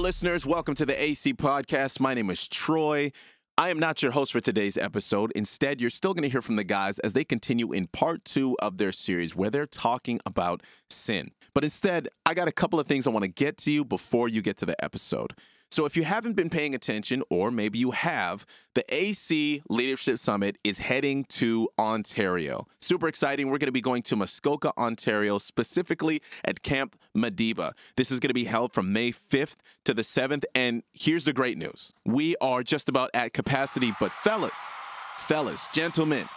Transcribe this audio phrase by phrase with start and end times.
[0.00, 0.46] Listeners.
[0.46, 2.00] Welcome to the AC Podcast.
[2.00, 3.12] My name is Troy.
[3.58, 5.30] I am not your host for today's episode.
[5.34, 8.56] Instead, you're still going to hear from the guys as they continue in part two
[8.62, 11.32] of their series where they're talking about sin.
[11.54, 14.26] But instead, I got a couple of things I want to get to you before
[14.26, 15.34] you get to the episode.
[15.70, 18.44] So, if you haven't been paying attention, or maybe you have,
[18.74, 22.66] the AC Leadership Summit is heading to Ontario.
[22.80, 23.46] Super exciting.
[23.46, 27.72] We're going to be going to Muskoka, Ontario, specifically at Camp Madiba.
[27.96, 30.42] This is going to be held from May 5th to the 7th.
[30.56, 34.72] And here's the great news we are just about at capacity, but fellas,
[35.18, 36.28] fellas, gentlemen,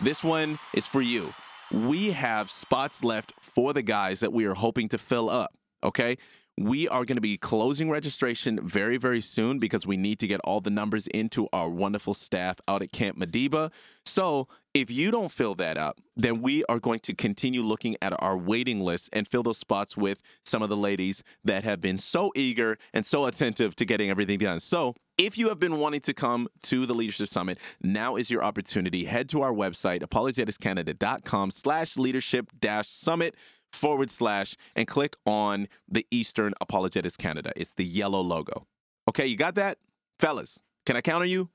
[0.00, 1.34] this one is for you.
[1.70, 5.52] We have spots left for the guys that we are hoping to fill up.
[5.84, 6.16] Okay.
[6.60, 10.40] We are going to be closing registration very, very soon because we need to get
[10.42, 13.72] all the numbers into our wonderful staff out at Camp Madiba.
[14.04, 18.12] So, if you don't fill that up, then we are going to continue looking at
[18.20, 21.96] our waiting list and fill those spots with some of the ladies that have been
[21.96, 24.58] so eager and so attentive to getting everything done.
[24.58, 28.42] So, if you have been wanting to come to the Leadership Summit, now is your
[28.42, 29.04] opportunity.
[29.04, 33.34] Head to our website, apologeticscanada.com slash leadership dash summit
[33.72, 37.52] forward slash and click on the Eastern Apologetics Canada.
[37.56, 38.66] It's the yellow logo.
[39.08, 39.78] Okay, you got that?
[40.18, 41.50] Fellas, can I count on you?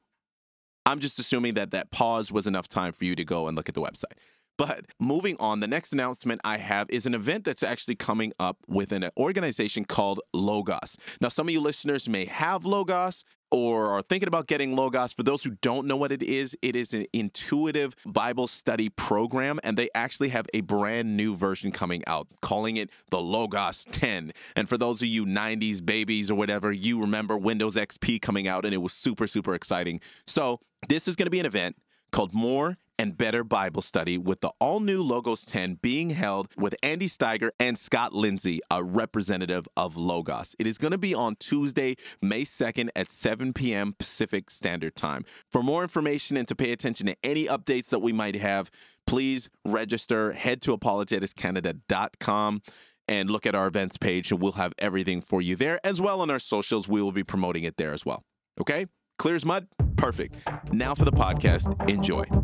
[0.85, 3.69] I'm just assuming that that pause was enough time for you to go and look
[3.69, 4.17] at the website.
[4.57, 8.57] But moving on, the next announcement I have is an event that's actually coming up
[8.67, 10.97] with an organization called Logos.
[11.19, 13.23] Now, some of you listeners may have Logos
[13.53, 15.13] or are thinking about getting Logos.
[15.13, 19.59] For those who don't know what it is, it is an intuitive Bible study program,
[19.63, 24.31] and they actually have a brand new version coming out, calling it the Logos 10.
[24.55, 28.65] And for those of you 90s babies or whatever, you remember Windows XP coming out,
[28.65, 30.01] and it was super, super exciting.
[30.25, 30.59] So,
[30.89, 31.77] this is going to be an event
[32.11, 36.75] called More and Better Bible Study with the all new Logos 10 being held with
[36.83, 40.55] Andy Steiger and Scott Lindsay, a representative of Logos.
[40.59, 43.93] It is going to be on Tuesday, May 2nd at 7 p.m.
[43.97, 45.25] Pacific Standard Time.
[45.51, 48.69] For more information and to pay attention to any updates that we might have,
[49.05, 50.33] please register.
[50.33, 52.61] Head to apologeticscanada.com
[53.07, 56.21] and look at our events page, and we'll have everything for you there as well
[56.21, 56.87] on our socials.
[56.87, 58.23] We will be promoting it there as well.
[58.59, 58.85] Okay?
[59.17, 59.67] Clear as mud?
[59.95, 60.35] Perfect.
[60.71, 61.89] Now for the podcast.
[61.89, 62.23] Enjoy.
[62.23, 62.41] For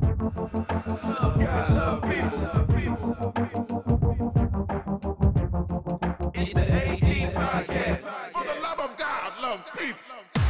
[8.44, 10.44] the love of God, love people.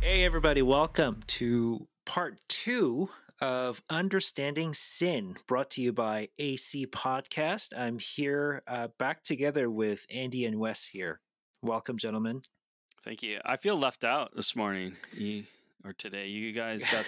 [0.00, 3.08] Hey, everybody, welcome to part two
[3.40, 7.72] of Understanding Sin, brought to you by AC Podcast.
[7.76, 11.20] I'm here uh, back together with Andy and Wes here.
[11.62, 12.42] Welcome, gentlemen.
[13.04, 13.38] Thank you.
[13.44, 14.96] I feel left out this morning.
[15.12, 15.44] You,
[15.84, 16.28] or today.
[16.28, 17.04] You guys got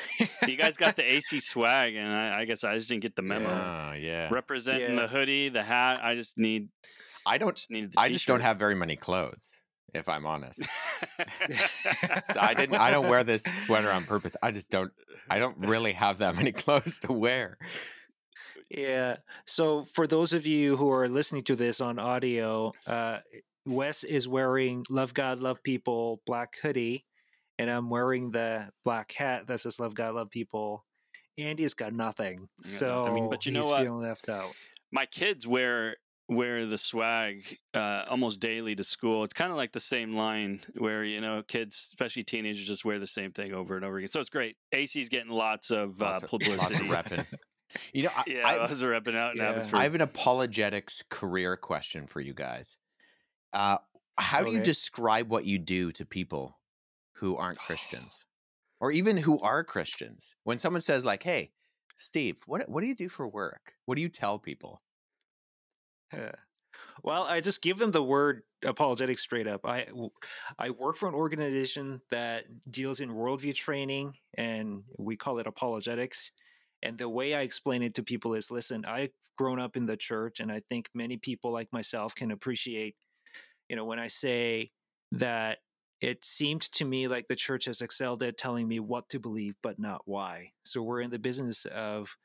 [0.48, 3.22] you guys got the AC swag, and I, I guess I just didn't get the
[3.22, 3.48] memo.
[3.48, 4.28] Yeah, yeah.
[4.30, 5.02] Representing Yeah.
[5.02, 6.00] the hoodie, the hat.
[6.02, 6.68] I just need.
[7.24, 7.56] I don't.
[7.56, 9.62] Just needed the I just don't have very many clothes,
[9.94, 10.62] if I'm honest.
[12.38, 12.76] I didn't.
[12.76, 14.36] I don't wear this sweater on purpose.
[14.42, 14.92] I just don't.
[15.30, 17.56] I don't really have that many clothes to wear.
[18.70, 19.16] Yeah.
[19.46, 23.18] So, for those of you who are listening to this on audio, uh,
[23.66, 27.04] Wes is wearing Love God, Love People black hoodie,
[27.58, 30.84] and I'm wearing the black hat that says Love God, Love People.
[31.38, 32.38] Andy's got nothing.
[32.38, 33.06] got So.
[33.06, 33.82] I mean, but you know he's what?
[33.82, 34.52] feeling left out.
[34.92, 35.96] My kids wear
[36.28, 39.22] wear the swag uh, almost daily to school.
[39.22, 42.98] It's kind of like the same line where you know kids, especially teenagers, just wear
[42.98, 44.08] the same thing over and over again.
[44.08, 44.56] So it's great.
[44.72, 46.88] AC's getting lots of Lots uh, of, publicity.
[46.88, 47.26] lots of.
[47.92, 49.50] You know, I, Yeah, I, lots of repping out in Yeah.
[49.50, 49.78] Abbotsford.
[49.78, 52.76] I have an apologetics career question for you guys.
[53.56, 53.78] Uh,
[54.18, 56.58] how do you describe what you do to people
[57.14, 58.26] who aren't Christians,
[58.80, 60.36] or even who are Christians?
[60.44, 61.52] When someone says, like, "Hey,
[61.96, 63.74] Steve, what what do you do for work?
[63.86, 64.82] What do you tell people?"
[66.12, 66.32] Yeah.
[67.02, 69.64] Well, I just give them the word apologetic straight up.
[69.64, 69.86] I
[70.58, 76.30] I work for an organization that deals in worldview training, and we call it apologetics.
[76.82, 79.96] And the way I explain it to people is, listen, I've grown up in the
[79.96, 82.96] church, and I think many people like myself can appreciate,
[83.68, 84.70] you know, when I say
[85.12, 85.58] that
[86.00, 89.54] it seemed to me like the church has excelled at telling me what to believe,
[89.62, 90.50] but not why.
[90.64, 92.16] So we're in the business of,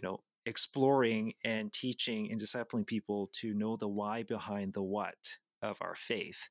[0.00, 5.14] you know, exploring and teaching and discipling people to know the why behind the what
[5.60, 6.48] of our faith.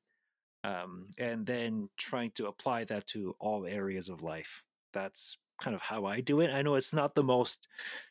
[0.64, 4.62] Um, and then trying to apply that to all areas of life.
[4.92, 6.52] That's kind of how I do it.
[6.52, 7.66] I know it's not the most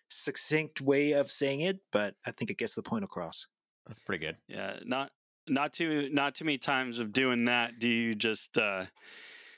[0.09, 3.47] succinct way of saying it, but I think it gets the point across.
[3.87, 4.37] That's pretty good.
[4.49, 5.11] Yeah, not
[5.51, 8.85] not too not too many times of doing that do you just uh,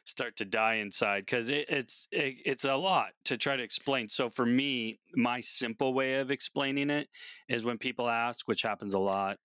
[0.05, 4.07] start to die inside because it, it's it, it's a lot to try to explain.
[4.07, 7.07] So for me, my simple way of explaining it
[7.47, 9.37] is when people ask, which happens a lot,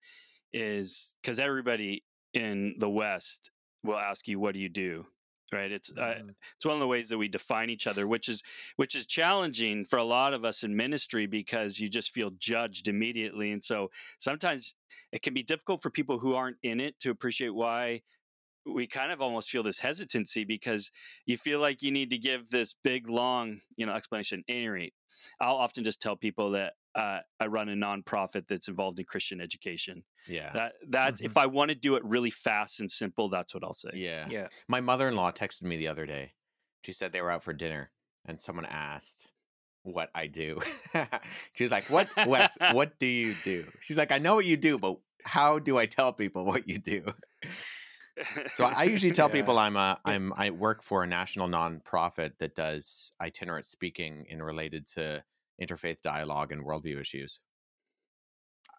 [0.53, 2.03] is because everybody
[2.35, 3.51] in the West
[3.85, 5.07] will ask you, "What do you do?"
[5.51, 5.73] Right?
[5.73, 6.35] It's uh, Mhm.
[6.57, 8.43] it's one of the ways that we define each other, which is
[8.77, 12.87] which is challenging for a lot of us in ministry because you just feel judged
[12.87, 14.75] immediately, and so sometimes
[15.11, 18.03] it can be difficult for people who aren't in it to appreciate why
[18.75, 20.91] we kind of almost feel this hesitancy because
[21.27, 24.69] you feel like you need to give this big long you know explanation at any
[24.69, 24.95] rate
[25.41, 29.41] i'll often just tell people that uh, i run a nonprofit that's involved in christian
[29.41, 30.51] education Yeah.
[30.53, 33.75] that that's if i want to do it really fast and simple that's what i'll
[33.75, 34.27] say yeah.
[34.31, 34.49] Yeah.
[34.69, 36.33] My mother in law texted me the other day.
[36.85, 37.91] She said they were out for dinner
[38.25, 39.33] and someone asked
[39.83, 40.59] what I do.
[41.55, 43.65] she was like, What Wes, what do you do?
[43.81, 46.79] She's like, I know what you do, but how do I tell people what you
[46.79, 47.05] do?
[48.53, 49.33] So I usually tell Yeah.
[49.35, 54.43] people I'm a I'm I work for a national nonprofit that does itinerant speaking in
[54.43, 55.25] related to
[55.61, 57.41] interfaith dialogue and worldview issues.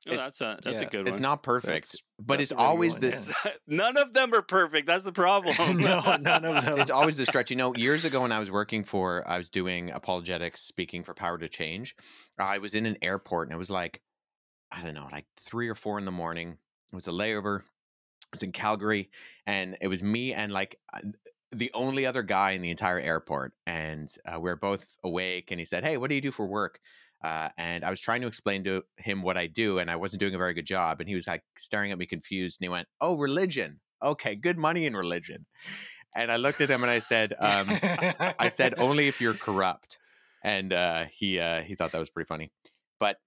[0.07, 1.07] oh, it's- that's a that's yeah, a good one.
[1.07, 3.51] It's not perfect, That's- but that's it's a really good always one, the yeah.
[3.67, 6.79] none of them are perfect that's the problem no, none of them.
[6.79, 7.49] it's always the stretch.
[7.49, 11.13] You know, years ago when I was working for, I was doing apologetics, speaking for
[11.13, 11.95] Power to Change.
[12.37, 14.01] I was in an airport and it was like,
[14.71, 16.57] I don't know, like three or four in the morning.
[16.91, 17.63] It was a layover.
[18.31, 19.09] Was in Calgary,
[19.47, 20.99] and it was me and like uh,
[21.51, 23.53] the only other guy in the entire airport.
[23.65, 25.51] And uh, we were both awake.
[25.51, 26.79] And he said, "Hey, what do you do for work?"
[27.23, 30.21] Uh, and I was trying to explain to him what I do, and I wasn't
[30.21, 30.99] doing a very good job.
[30.99, 33.79] And he was like staring at me confused, and he went, "Oh, religion.
[34.01, 35.45] Okay, good money in religion."
[36.15, 37.67] And I looked at him and I said, um,
[38.39, 39.97] "I said only if you're corrupt."
[40.43, 42.51] And uh, he uh, he thought that was pretty funny,
[42.99, 43.17] but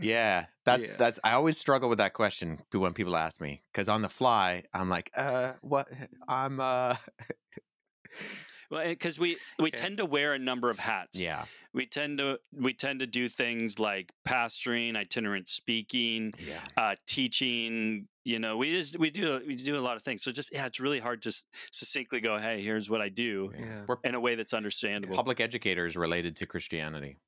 [0.00, 0.96] yeah, that's Yeah.
[0.96, 1.20] that's.
[1.24, 4.64] I always struggle with that question to when people ask me because on the fly,
[4.72, 5.88] I'm like, uh, what?
[6.28, 6.96] I'm uh,
[8.70, 9.80] well because we we Yeah.
[9.80, 13.28] tend to wear a number of hats yeah, we tend to we tend to do
[13.28, 18.08] things like pastoring itinerant speaking yeah, uh, teaching.
[18.24, 20.22] You know, we just we do we do a lot of things.
[20.22, 21.32] So just yeah, it's really hard to
[21.72, 23.84] succinctly go, hey, here's what I do Yeah.
[24.04, 25.16] In a way that's understandable.
[25.16, 27.18] public educators related to Christianity.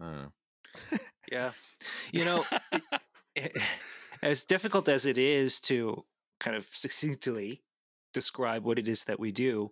[0.00, 0.32] I don't know.
[1.30, 1.52] Yeah.
[2.12, 2.44] You know,
[4.22, 6.04] as difficult as it is to
[6.40, 7.62] kind of succinctly
[8.12, 9.68] describe what it is that we do,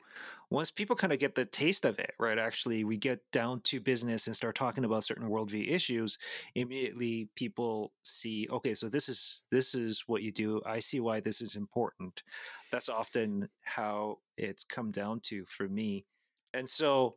[0.50, 2.38] once people kind of get the taste of it, right?
[2.38, 6.18] Actually, we get down to business and start talking about certain worldview issues.
[6.54, 10.60] Immediately, people see, okay, so this is this is what you do.
[10.66, 12.22] I see why this is important.
[12.70, 16.04] That's often how it's come down to for me.
[16.52, 17.16] And so,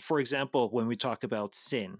[0.00, 1.98] for example, when we talk about sin,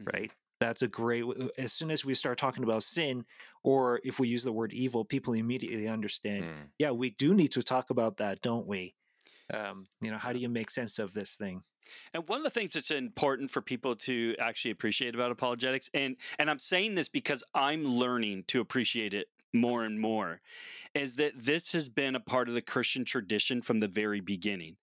[0.00, 0.12] Mhm.
[0.12, 0.32] right?
[0.58, 1.24] That's a great.
[1.58, 3.26] As soon as we start talking about sin,
[3.62, 6.44] or if we use the word evil, people immediately understand.
[6.44, 6.70] Mm.
[6.78, 8.94] Yeah, we do need to talk about that, don't we?
[9.52, 11.62] Um, you know, how do you make sense of this thing?
[12.12, 16.16] And one of the things that's important for people to actually appreciate about apologetics, and
[16.38, 20.40] and I'm saying this because I'm learning to appreciate it more and more,
[20.94, 24.78] is that this has been a part of the Christian tradition from the very beginning.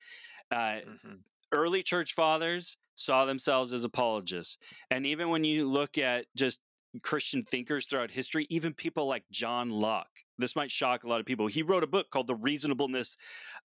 [0.50, 0.80] Uh,
[1.54, 4.58] early church fathers saw themselves as apologists.
[4.92, 6.62] And even when you look at just
[7.02, 11.26] Christian thinkers throughout history, even people like John Locke, this might shock a lot of
[11.26, 11.48] people.
[11.48, 13.18] He wrote a book called The Reasonableness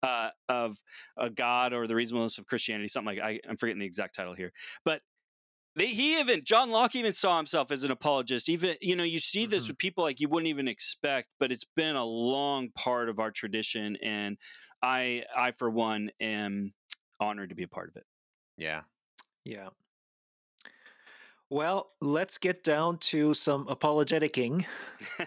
[0.02, 0.83] uh, of
[1.16, 4.35] a God or The Reasonableness of Christianity, something like I, I'm forgetting the exact title
[4.35, 4.52] here.
[4.85, 5.02] But
[5.76, 8.49] they, he even John Locke even saw himself as an apologist.
[8.49, 9.68] Even you know you see this Mhm.
[9.68, 13.30] with people like you wouldn't even expect, but it's been a long part of our
[13.30, 14.38] tradition, and
[14.83, 16.75] I I for one am
[17.20, 18.06] honored to be a part of it.
[18.56, 18.82] Yeah.
[19.44, 19.68] Yeah.
[21.50, 24.66] Well, let's get down to some apologeticing.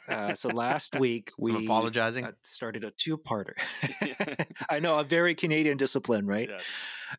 [0.07, 2.25] Uh, so last week we Some apologizing.
[2.25, 3.53] uh, started a two-parter.
[4.69, 6.47] I know a very Canadian discipline, right?
[6.49, 6.63] Yes.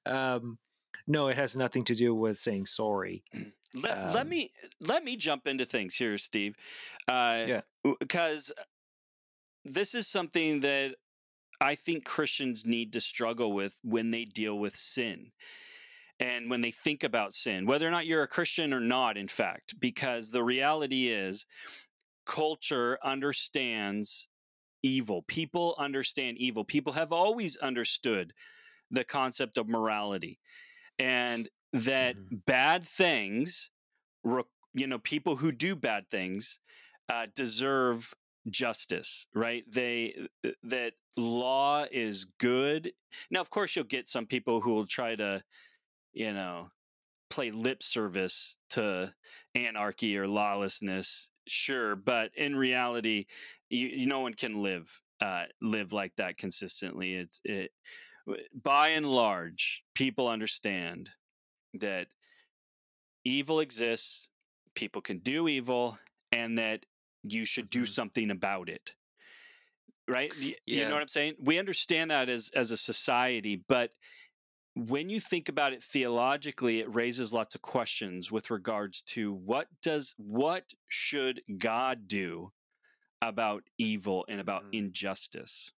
[0.06, 0.58] Um,
[1.08, 3.24] no, it has nothing to do with saying sorry.
[3.74, 6.56] Let, let Um, me let me jump into things here, Steve.
[7.08, 7.60] Uh, Yeah.
[7.98, 8.52] because
[9.64, 10.96] this is something that
[11.62, 15.30] I think Christians need to struggle with when they deal with sin
[16.18, 19.28] and when they think about sin, whether or not you're a Christian or not, in
[19.28, 21.46] fact, because the reality is
[22.26, 24.28] culture understands
[24.82, 25.22] evil.
[25.22, 26.64] People understand evil.
[26.64, 28.32] People have always understood
[28.90, 30.38] the concept of morality
[30.98, 32.16] and that
[32.46, 33.70] bad things,
[34.74, 36.60] you know, people who do bad things
[37.08, 38.14] uh, deserve
[38.48, 39.64] justice, right?
[39.70, 42.92] They uh, that law is good.
[43.30, 45.42] Now, of course, you'll get some people who will try to,
[46.12, 46.70] you know,
[47.30, 49.14] play lip service to
[49.54, 51.30] anarchy or lawlessness.
[51.48, 53.26] Sure, but in reality,
[53.68, 57.14] you, you no one can live uh, live like that consistently.
[57.14, 57.72] It's it.
[58.54, 61.10] By and large, people understand
[61.74, 62.06] that
[63.24, 64.28] evil exists,
[64.74, 65.98] people can do evil,
[66.30, 66.86] and that
[67.22, 67.88] you should do Mhm.
[67.88, 68.94] something about it.
[70.08, 70.34] right?
[70.36, 70.88] You Yeah.
[70.88, 71.36] know what I'm saying?
[71.38, 73.94] We understand that as as a society, but
[74.74, 79.68] when you think about it theologically, it raises lots of questions with regards to what
[79.80, 82.52] does what should God do
[83.22, 84.74] about evil and about Mhm.
[84.74, 85.72] injustice?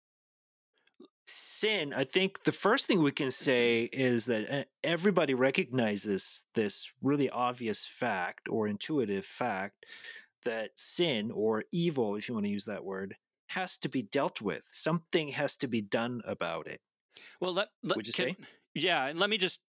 [1.25, 6.92] sin i think the first thing we can say is that uh, everybody recognizes this
[7.00, 9.87] really obvious fact or intuitive fact
[10.44, 13.16] that sin or evil if you want to use that word
[13.49, 16.80] has to be dealt with something has to be done about it
[17.40, 18.37] Well, let, let Would you can- say?
[18.75, 19.61] Yeah, and let me just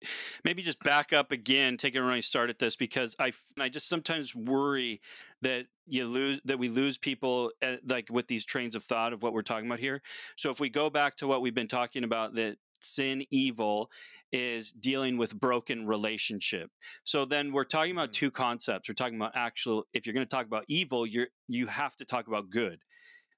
[0.45, 3.89] maybe just back up again, take a running start at this because I I just
[3.89, 5.01] sometimes worry
[5.41, 9.25] that you lose that we lose people uh like with these trains of thought of
[9.25, 10.03] what we're talking about here.
[10.37, 13.91] So if we go back to what we've been talking about, that sin evil
[14.33, 16.71] is dealing with broken relationship.
[17.05, 18.15] So then we're talking about Mhm.
[18.15, 18.89] two concepts.
[18.89, 19.87] We're talking about actual.
[19.93, 22.81] If you're going to talk about evil, you're you have to talk about good.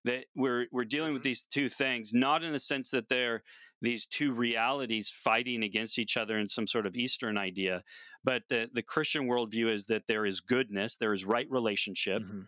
[0.05, 3.43] That we're we're dealing with these two things, not in the sense that they're
[3.81, 7.83] these two realities fighting against each other in some sort of Eastern idea.
[8.23, 12.23] But the, the Christian worldview is that there is goodness, there is right relationship.
[12.23, 12.47] Mhm.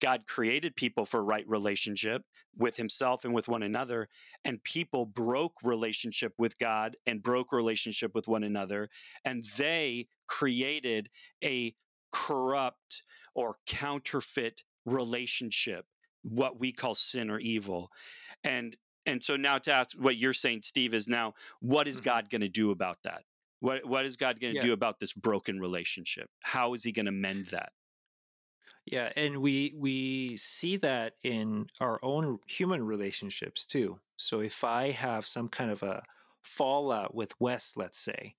[0.00, 2.22] God created people for right relationship
[2.56, 4.08] with himself and with one another.
[4.44, 8.90] And people broke relationship with God and broke relationship with one another.
[9.24, 11.10] And they created
[11.42, 11.74] a
[12.12, 13.02] corrupt
[13.34, 15.86] or counterfeit relationship,
[16.22, 17.90] what we call sin or evil.
[18.42, 22.04] And and so now to ask what you're saying, Steve, is now what is Mhm.
[22.04, 23.24] God going to do about that?
[23.60, 24.66] What what is God going to Yeah.
[24.68, 26.30] do about this broken relationship?
[26.42, 27.72] How is he going to mend that?
[28.86, 33.98] Yeah, and we we see that in our own human relationships too.
[34.16, 36.02] So if I have some kind of a
[36.42, 38.34] fallout with Wes, let's say,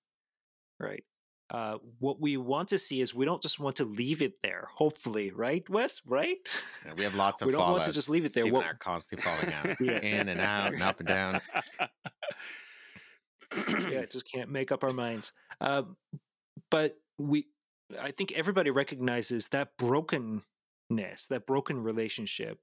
[0.78, 1.02] right?
[1.48, 4.66] Uh, what we want to see is we don't just want to leave it there.
[4.74, 6.00] Hopefully, right, Wes?
[6.04, 6.38] Right?
[6.84, 8.42] Yeah, we have lots of We don't want to just leave it there.
[8.44, 9.98] Steve What- and I are constantly falling out, Yeah.
[10.00, 11.40] in and out, and up and down.
[13.90, 15.32] yeah, just can't make up our minds.
[15.60, 15.82] Uh,
[16.70, 17.46] but we,
[18.00, 22.58] I think everybody recognizes that brokenness, that broken relationship,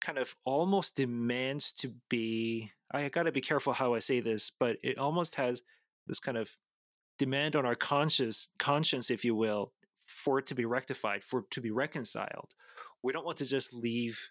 [0.00, 2.72] kind of almost demands to be.
[2.92, 5.62] I got to be careful how I say this, but it almost has
[6.06, 6.56] this kind of
[7.18, 9.72] demand on our conscious conscience, if you will,
[10.06, 12.54] for it to be rectified, for it to be reconciled.
[13.02, 14.30] We don't want to just leave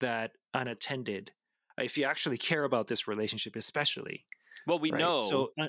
[0.00, 1.32] that unattended.
[1.78, 4.26] If you actually care about this relationship, especially,
[4.66, 4.98] well, we right?
[4.98, 5.68] know So uh,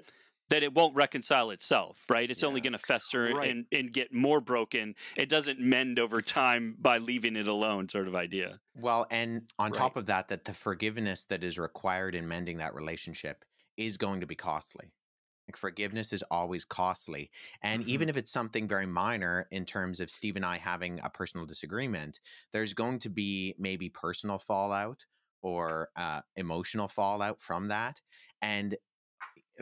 [0.49, 2.29] that it won't reconcile itself, right?
[2.29, 3.49] It's only going to fester Right.
[3.49, 4.95] and, and get more broken.
[5.17, 8.59] It doesn't mend over time by leaving it alone, sort of idea.
[8.75, 12.75] Well, and on top of that, that the forgiveness that is required in mending that
[12.75, 13.43] relationship
[13.77, 14.91] is going to be costly.
[15.47, 17.29] Like forgiveness is always costly.
[17.61, 17.89] And Mm-hmm.
[17.91, 21.45] even if it's something very minor in terms of Steve and I having a personal
[21.45, 22.19] disagreement,
[22.51, 25.05] there's going to be maybe personal fallout
[25.41, 28.01] or uh, emotional fallout from that.
[28.41, 28.75] And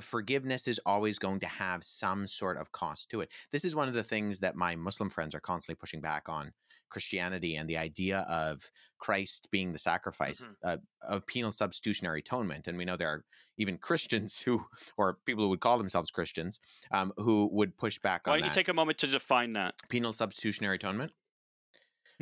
[0.01, 3.29] forgiveness is always going to have some sort of cost to it.
[3.51, 6.51] This is one of the things that my Muslim friends are constantly pushing back on
[6.89, 10.55] Christianity and the idea of Christ being the sacrifice Mhm.
[10.63, 12.67] uh, of penal substitutionary atonement.
[12.67, 13.25] And we know there are
[13.57, 14.65] even Christians who,
[14.97, 16.59] or people who would call themselves Christians,
[16.91, 19.53] um, who would push back Why on Why don't you take a moment to define
[19.53, 19.75] that?
[19.89, 21.11] penal substitutionary atonement.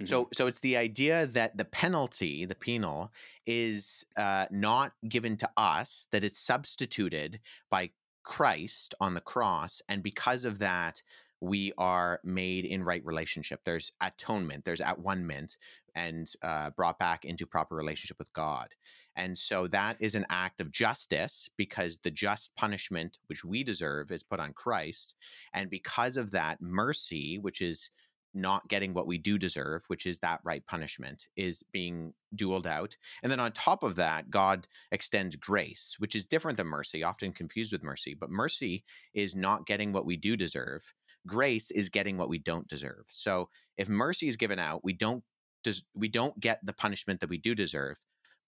[0.02, 0.08] Mhm.
[0.08, 3.12] So, so it's the idea that the penalty, the penal,
[3.46, 7.40] is uh, not given to us; that it's substituted
[7.70, 7.92] by
[8.24, 11.02] Christ on the cross, and because of that,
[11.40, 13.64] we are made in right relationship.
[13.64, 14.66] There's atonement.
[14.66, 15.58] There's at one ment,
[15.96, 18.76] and uh, brought back into proper relationship with God.
[19.16, 24.10] And so that is an act of justice because the just punishment which we deserve
[24.12, 25.16] is put on Christ,
[25.54, 27.90] and because of that, mercy, which is
[28.34, 32.96] not getting what we do deserve, which is that right punishment, is being dueled out.
[33.24, 37.34] And then on top of that, God extends grace, which is different than mercy, often
[37.34, 38.14] confused with mercy.
[38.14, 38.84] But mercy
[39.14, 40.94] is not getting what we do deserve.
[41.28, 43.04] Grace is getting what we don't deserve.
[43.08, 45.24] So if mercy is given out, we don't
[45.64, 47.98] des- we don't get the punishment that we do deserve.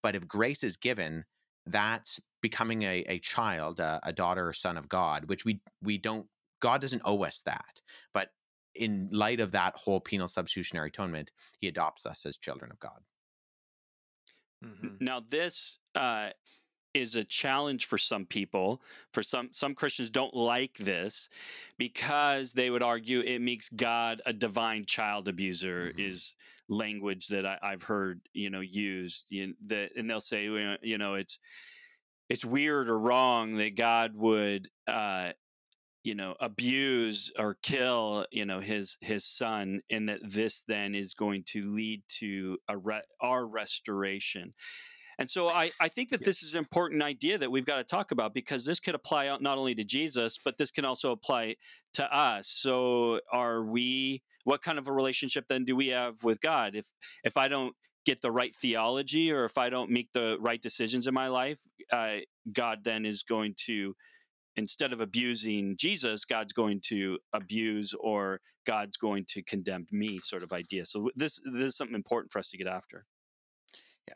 [0.02, 1.24] But if grace is given,
[1.66, 5.98] that's becoming a, a child, a, a daughter or son of God, which we we
[5.98, 6.26] don't
[6.60, 7.80] God doesn't owe us that.
[8.12, 8.30] But
[8.74, 13.00] in light of that whole penal substitutionary atonement, he adopts us as children of God.
[14.64, 15.00] Mhm.
[15.00, 16.30] Now, this uh,
[16.94, 18.82] is a challenge for some people.
[19.12, 21.28] For some, some Christians don't like this
[21.76, 25.92] because they would argue it makes God a divine child abuser.
[25.92, 25.98] Mhm.
[26.08, 26.34] Is
[26.68, 29.26] language that I, I've heard you know used.
[29.30, 30.44] You that, and they'll say
[30.82, 31.38] you know it's
[32.28, 34.70] it's weird or wrong that God would.
[34.86, 35.32] Uh,
[36.04, 41.14] you know abuse or kill you know his his son and that this then is
[41.14, 44.54] going to lead to a re- our restoration
[45.18, 47.84] And so I, I think that this is an important idea that we've got to
[47.84, 51.12] talk about because this could apply out not only to Jesus, but this can also
[51.12, 51.56] apply
[51.94, 52.48] to us.
[52.48, 56.74] So are we what kind of a relationship then do we have with God?
[56.74, 56.90] If
[57.22, 61.06] if I don't get the right theology or if I don't make the right decisions
[61.06, 62.18] in my life, uh,
[62.52, 63.94] God then is going to
[64.56, 70.42] instead of abusing Jesus, God's going to abuse or God's going to condemn me, sort
[70.42, 70.86] of idea.
[70.86, 73.06] So this this is something important for us to get after.
[74.08, 74.14] Yeah,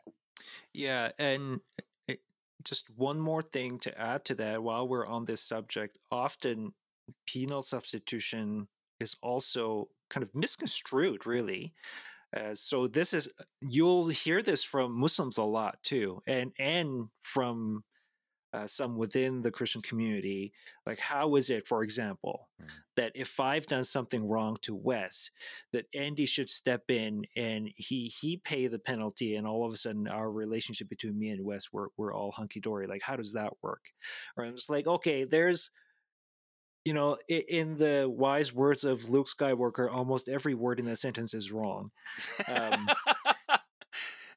[0.73, 1.61] Yeah, and
[2.07, 2.23] it-
[2.63, 6.73] just one more thing to add to that while we're on this subject, often
[7.25, 8.67] penal substitution
[8.99, 11.73] is also kind of misconstrued, really.
[12.35, 13.29] Uh, so this is
[13.61, 17.83] you'll hear this from Muslims a lot too, and and from
[18.53, 20.53] uh, some within the Christian community.
[20.85, 22.67] Like, how is it, for example, Mm.
[22.95, 25.31] that if I've done something wrong to Wes,
[25.71, 29.77] that Andy should step in and he he pay the penalty, and all of a
[29.77, 32.87] sudden our relationship between me and Wes we're we're all hunky dory.
[32.87, 33.85] Like, how does that work?
[34.35, 35.71] Or I'm just like, okay, there's
[36.85, 41.33] you know, in the wise words of Luke Skywalker, almost every word in that sentence
[41.33, 41.91] is wrong.
[42.47, 42.87] Um,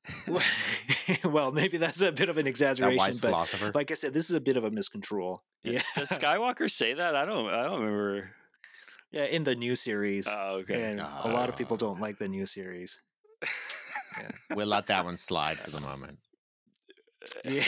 [1.25, 3.71] well, maybe that's a bit of an That exaggeration, wise but philosopher.
[3.75, 5.39] like I said, this is a bit of a miscontrol.
[5.63, 7.15] Yeah, Does Skywalker say that?
[7.15, 7.49] I don't.
[7.49, 8.31] I don't remember.
[9.13, 10.91] yeah, in the new series, Oh, okay.
[10.91, 13.01] and a lot of people don't like the new series.
[14.55, 16.19] we'll let that one slide for the moment.
[17.45, 17.63] Yeah.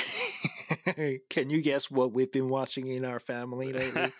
[1.31, 4.11] Can you guess what we've been watching in our family lately?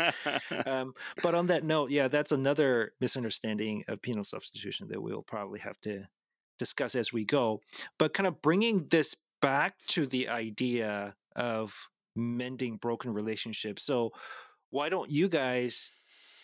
[0.67, 5.59] um, but on that note, yeah, that's another misunderstanding of penal substitution that we'll probably
[5.61, 6.05] have to
[6.59, 7.61] discuss as we go.
[7.99, 13.83] But kind of bringing this back to the idea of mending broken relationships.
[13.83, 14.13] So,
[14.71, 15.93] why don't you guys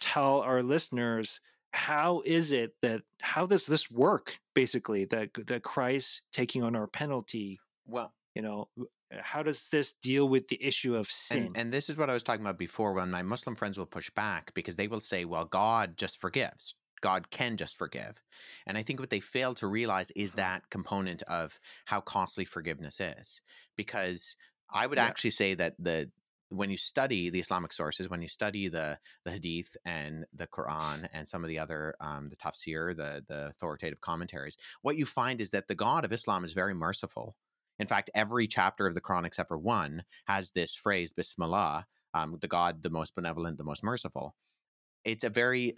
[0.01, 1.41] tell our listeners
[1.73, 6.87] how is it that how does this work basically that that Christ taking on our
[6.87, 8.69] penalty Well, you know
[9.13, 12.15] how does this deal with the issue of sin And, and this is what I
[12.15, 15.25] was talking about before when my Muslim friends will push back because they will say,
[15.25, 16.75] well, God just forgives.
[17.01, 18.23] God can just forgive.
[18.67, 23.01] And I think what they fail to realize is that component of how costly forgiveness
[23.01, 23.41] is.
[23.77, 24.37] Because
[24.71, 25.09] I would Yeah.
[25.09, 26.11] actually say that the
[26.53, 31.09] when you study the Islamic sources, when you study the the Hadith and the Quran
[31.13, 35.41] and some of the other um, the tafsir, the the authoritative commentaries, what you find
[35.41, 37.37] is that the God of Islam is very merciful.
[37.79, 42.37] In fact, every chapter of the Quran except for one has this phrase, Bismillah, um,
[42.41, 44.35] the God, the most benevolent, the most merciful.
[45.05, 45.75] It's a very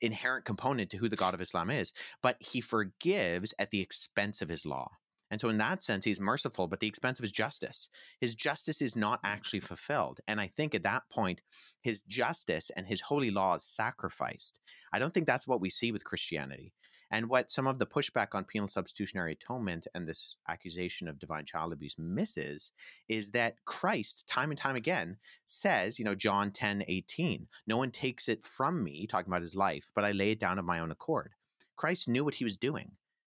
[0.00, 4.42] inherent component to who the God of Islam is, but he forgives at the expense
[4.42, 4.90] of his law.
[5.30, 7.88] And so, in that sense, he's merciful, but the expense of his justice.
[8.20, 10.20] His justice is not actually fulfilled.
[10.28, 11.40] And I think at that point,
[11.80, 14.60] his justice and his holy law is sacrificed.
[14.92, 16.74] I don't think that's what we see with Christianity.
[17.12, 21.44] And what some of the pushback on penal substitutionary atonement and this accusation of divine
[21.44, 22.72] child abuse misses
[23.06, 27.90] is that Christ, time and time again, says, you know, John 10, 18, no one
[27.90, 30.80] takes it from me, talking about his life, but I lay it down of my
[30.80, 31.34] own accord.
[31.76, 32.92] Christ knew what he was doing.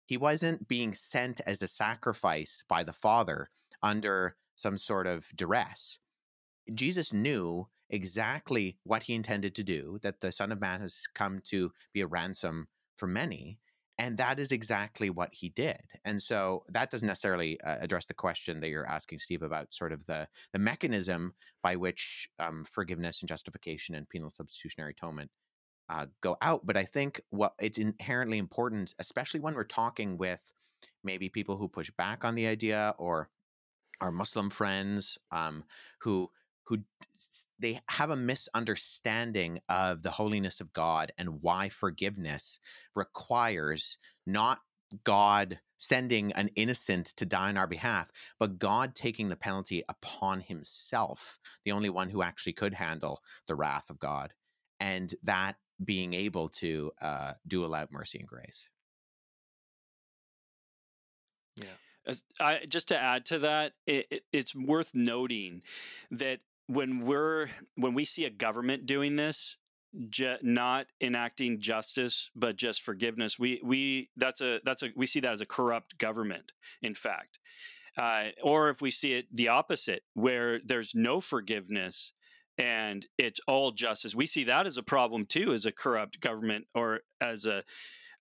[0.06, 3.50] He wasn't being sent as a sacrifice by the Father
[3.82, 5.98] under some sort of duress.
[6.72, 11.40] Jesus knew exactly what he intended to do, that the Son of Man has come
[11.44, 13.58] to be a ransom for many.
[13.98, 15.80] And that is exactly what he did.
[16.04, 19.92] And so that doesn't necessarily uh, address the question that you're asking, Steve, about sort
[19.92, 21.32] of the, the mechanism
[21.62, 25.30] by which um, forgiveness and justification and penal substitutionary atonement
[25.88, 26.66] uh, go out.
[26.66, 30.52] But I think what it's inherently important, especially when we're talking with
[31.02, 33.30] maybe people who push back on the idea or
[34.00, 35.64] our Muslim friends um,
[36.00, 36.30] who
[36.66, 36.78] who
[37.58, 42.60] they have a misunderstanding of the holiness of God and why forgiveness
[42.94, 44.60] requires not
[45.04, 50.40] God sending an innocent to die on our behalf, but God taking the penalty upon
[50.40, 54.32] himself, the only one who actually could handle the wrath of God,
[54.80, 58.68] and that being able to uh, do out mercy and grace.
[62.06, 65.62] As- I, just to add to that, it, it, it's worth noting
[66.10, 69.58] that when we're when we see a government doing this,
[70.08, 75.20] ju- not enacting justice but just forgiveness, we we that's a that's a we see
[75.20, 76.52] that as a corrupt government.
[76.82, 77.38] In fact,
[77.96, 82.12] uh, or if we see it the opposite, where there's no forgiveness
[82.58, 86.66] and it's all justice, we see that as a problem too, as a corrupt government
[86.74, 87.62] or as a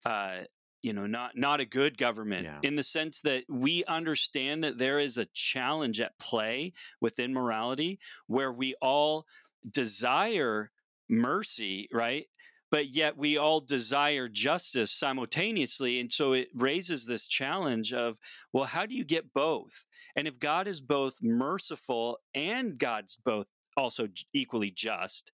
[0.05, 0.41] uh,
[0.85, 2.59] you know not not a good government Yeah.
[2.61, 7.99] in the sense that we understand that there is a challenge at play within morality
[8.27, 9.25] where we all
[9.69, 10.71] desire
[11.09, 12.27] mercy right
[12.71, 15.99] but yet we all desire justice simultaneously.
[15.99, 18.19] And so it raises this challenge of,
[18.51, 19.85] well, how do you get both?
[20.15, 25.31] And if God is both merciful and God's both also equally just,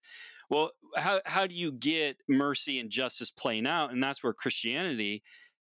[0.51, 3.91] well, how, how do you get mercy and justice playing out?
[3.91, 5.23] And that's where Christianity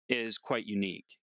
[0.10, 1.18] is quite unique.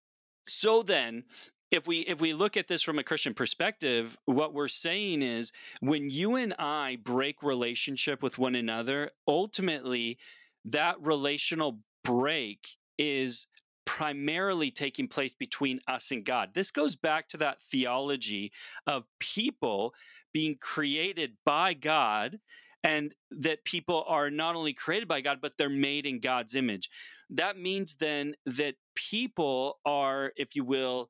[0.47, 1.25] So then,
[1.71, 5.51] if we if we look at this from a christian perspective what we're saying is
[5.81, 10.19] when you and i break relationship with one another ultimately
[10.65, 13.49] that relational break is
[13.85, 16.51] primarily taking place between us and God.
[16.55, 18.53] This goes back to that theology
[18.87, 19.95] of people
[20.33, 22.39] being created by God
[22.85, 26.91] and that people are not only created by God, but they're made in God's image.
[27.31, 31.09] That means then that people are, if you will,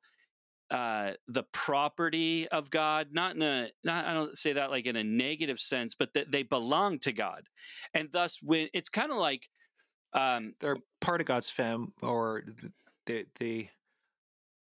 [0.71, 4.95] uh, the property of God, not in a, not, I don't say that like in
[4.95, 7.43] a negative sense, but that they belong to God.
[7.93, 9.49] And thus, when it's kind of like,
[10.13, 12.43] um, they're part of God's fam, or
[13.05, 13.69] they, they,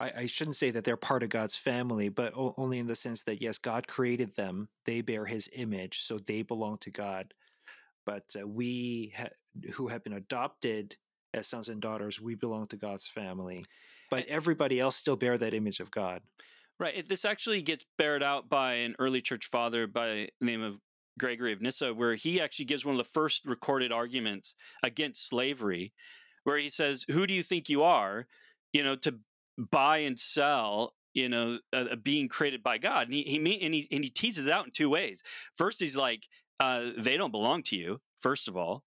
[0.02, 2.96] I, I shouldn't say that they're part of God's family, but o- only in the
[2.96, 7.34] sense that, yes, God created them, they bear his image, so they belong to God.
[8.06, 9.28] But uh, we ha-
[9.74, 10.98] who have been adopted
[11.34, 13.66] as sons and daughters, we belong to God's family
[14.12, 16.22] but everybody else still bear that image of God.
[16.80, 17.08] Right.
[17.08, 20.80] This actually gets bared out by an early church father by the name of
[21.18, 25.94] Gregory of Nyssa, where he actually gives one of the first recorded arguments against slavery,
[26.44, 28.28] where he says, "Who do you think you are,
[28.74, 29.20] you know, to
[29.69, 33.74] buy and sell, you know, a, a being created by God?" And he he and
[33.74, 35.24] he and he teases out in two ways.
[35.56, 36.28] First, he's like,
[36.60, 38.84] uh, "They don't belong to you." First of all,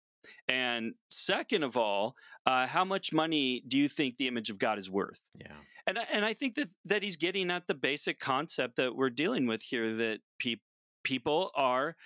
[0.49, 4.79] and second of all, uh, how much money do you think the image of God
[4.79, 5.21] is worth?
[5.39, 5.53] Yeah.
[5.87, 9.47] And and I think that that he's getting at the basic concept that we're dealing
[9.47, 10.57] with here that pe-
[11.03, 11.97] people are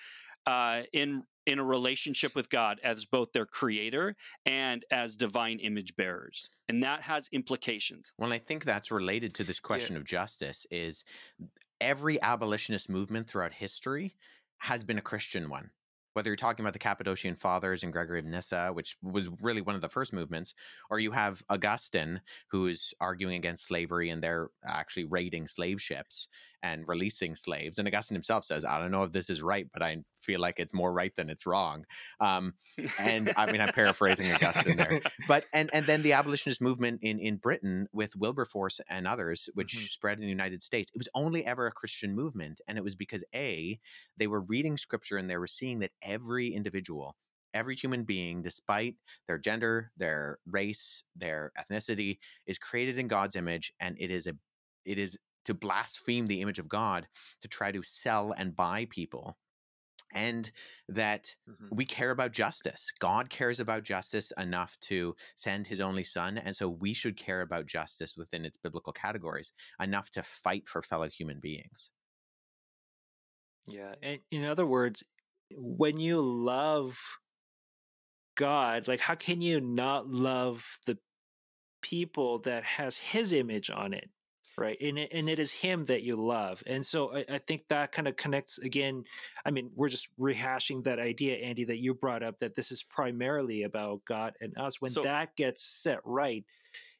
[0.46, 5.96] uh, in in a relationship with God as both their creator and as divine image
[5.96, 6.50] bearers.
[6.68, 8.12] And that has implications.
[8.18, 10.00] Well, I think that's related to this question yeah.
[10.00, 11.04] of justice is
[11.80, 14.14] every abolitionist movement throughout history
[14.58, 15.70] has been a Christian one
[16.18, 19.76] whether you're talking about the Cappadocian Fathers and Gregory of Nyssa, which was really one
[19.76, 20.52] of the first movements,
[20.90, 26.26] or you have Augustine, who is arguing against slavery and they're actually raiding slave ships
[26.64, 27.78] and releasing slaves.
[27.78, 30.58] And Augustine himself says, I don't know if this is right, but I feel like
[30.58, 31.84] it's more right than it's wrong.
[32.20, 32.54] Um,
[32.98, 35.00] and I mean, I'm paraphrasing Augustine there.
[35.26, 39.76] But, and, and then the abolitionist movement in, in Britain with Wilberforce and others, which
[39.76, 39.86] mm-hmm.
[39.86, 42.60] spread in the United States, it was only ever a Christian movement.
[42.66, 43.78] And it was because A,
[44.16, 47.16] they were reading scripture and they were seeing that every individual
[47.54, 53.72] every human being, despite their gender, their race, their ethnicity, is created in God's image,
[53.80, 54.34] and it is a
[54.84, 57.08] it is to blaspheme the image of God
[57.40, 59.38] to try to sell and buy people.
[60.14, 60.50] And
[60.88, 61.74] that mm-hmm.
[61.74, 62.92] we care about justice.
[62.98, 66.38] God cares about justice enough to send his only son.
[66.38, 70.82] And so we should care about justice within its biblical categories enough to fight for
[70.82, 71.90] fellow human beings.
[73.66, 73.94] Yeah.
[74.02, 75.04] And in other words,
[75.50, 76.98] when you love
[78.36, 80.98] God, like how can you not love the
[81.82, 84.10] people that has his image on it?
[84.58, 87.68] Right and it, and it is him that you love and so I, I think
[87.68, 89.04] that kind of connects again
[89.44, 92.82] i mean we're just rehashing that idea andy that you brought up that this is
[92.82, 94.80] primarily about god and us.
[94.80, 96.44] When so, that gets set right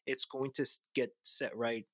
[0.07, 1.85] it's going to get set right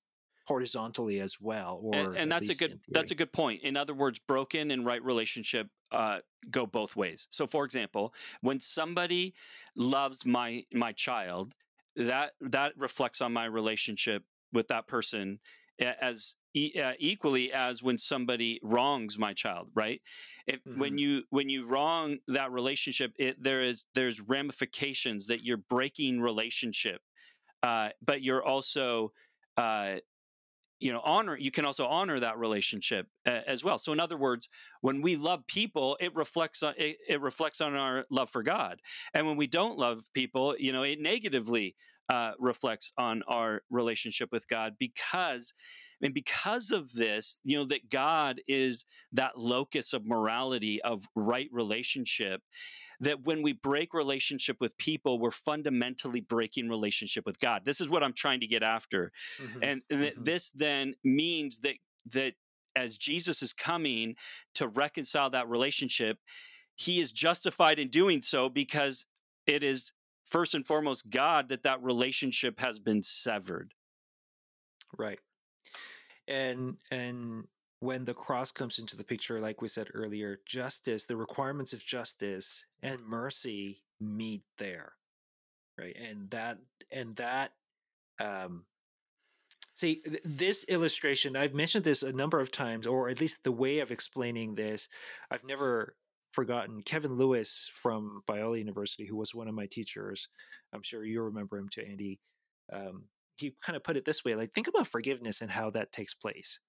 [0.46, 3.62] horizontally as well or and, and that's a good that's a good point.
[3.62, 6.18] In other words broken and right relationship uh,
[6.50, 7.26] go both ways.
[7.30, 9.34] So for example when somebody
[9.74, 11.54] loves my my child
[11.96, 15.40] that that reflects on my relationship with that person
[15.80, 16.36] as
[16.80, 20.00] uh, equally as when somebody wrongs my child right?
[20.46, 20.80] If mm-hmm.
[20.80, 26.20] when you when you wrong that relationship it there is there's ramifications that you're breaking
[26.20, 27.00] relationship
[27.64, 29.12] uh, but you're also
[29.56, 29.96] uh,
[30.80, 33.78] you know honor you can also honor that relationship uh, as well.
[33.78, 34.48] So in other words
[34.82, 38.80] when we love people it reflects on it, it, reflects on our love for god.
[39.14, 41.74] And when we don't love people you know it negatively
[42.12, 45.54] uh, reflects on our relationship with God because
[46.02, 51.48] and because of this, you know, that God is that locus of morality, of right
[51.50, 52.42] relationship,
[53.00, 57.64] that when we break relationship with people, we're fundamentally breaking relationship with God.
[57.64, 59.12] This is what I'm trying to get after.
[59.40, 59.58] Mm-hmm.
[59.62, 60.22] And th- mm-hmm.
[60.22, 61.76] this then means that
[62.12, 62.34] that
[62.76, 64.16] as Jesus is coming
[64.56, 66.18] to reconcile that relationship,
[66.76, 69.06] he is justified in doing so because
[69.46, 69.92] it is
[70.24, 73.74] first and foremost God that that relationship has been severed.
[74.96, 75.18] Right.
[76.26, 77.44] And and
[77.80, 81.84] when the cross comes into the picture like we said earlier, justice, the requirements of
[81.84, 84.92] justice and mercy meet there
[85.78, 86.58] right and that
[86.90, 87.52] and that
[88.20, 88.64] um
[89.72, 93.52] see th- this illustration i've mentioned this a number of times or at least the
[93.52, 94.88] way of explaining this
[95.30, 95.96] i've never
[96.34, 100.28] forgotten kevin lewis from biola university who was one of my teachers
[100.72, 102.18] i'm sure you remember him too andy
[102.72, 103.04] um,
[103.36, 106.14] he kind of put it this way like think about forgiveness and how that takes
[106.14, 106.60] place.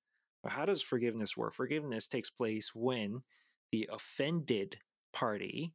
[0.47, 1.55] How does forgiveness work?
[1.55, 3.23] Forgiveness takes place when
[3.71, 4.77] the offended
[5.11, 5.73] party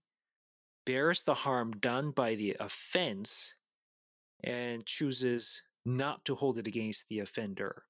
[0.87, 3.55] bears the harm done by the offense
[4.45, 7.85] and chooses not to hold it against the offender.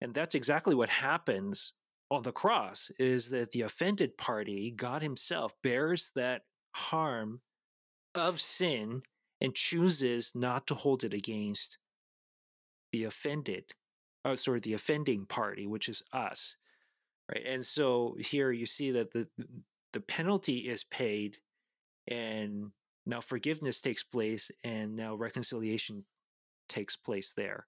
[0.00, 1.72] And that's exactly what happens
[2.10, 6.42] on the cross is that the offended party god himself bears that
[6.74, 7.40] harm
[8.14, 9.02] of sin
[9.40, 11.78] and chooses not to hold it against
[12.92, 13.64] the offended
[14.24, 16.56] oh sorry the offending party which is us
[17.32, 17.44] right?
[17.46, 19.28] And so here you see that the
[19.92, 21.38] the penalty is paid
[22.06, 22.70] and
[23.06, 26.04] now forgiveness takes place and now reconciliation
[26.68, 27.66] takes place there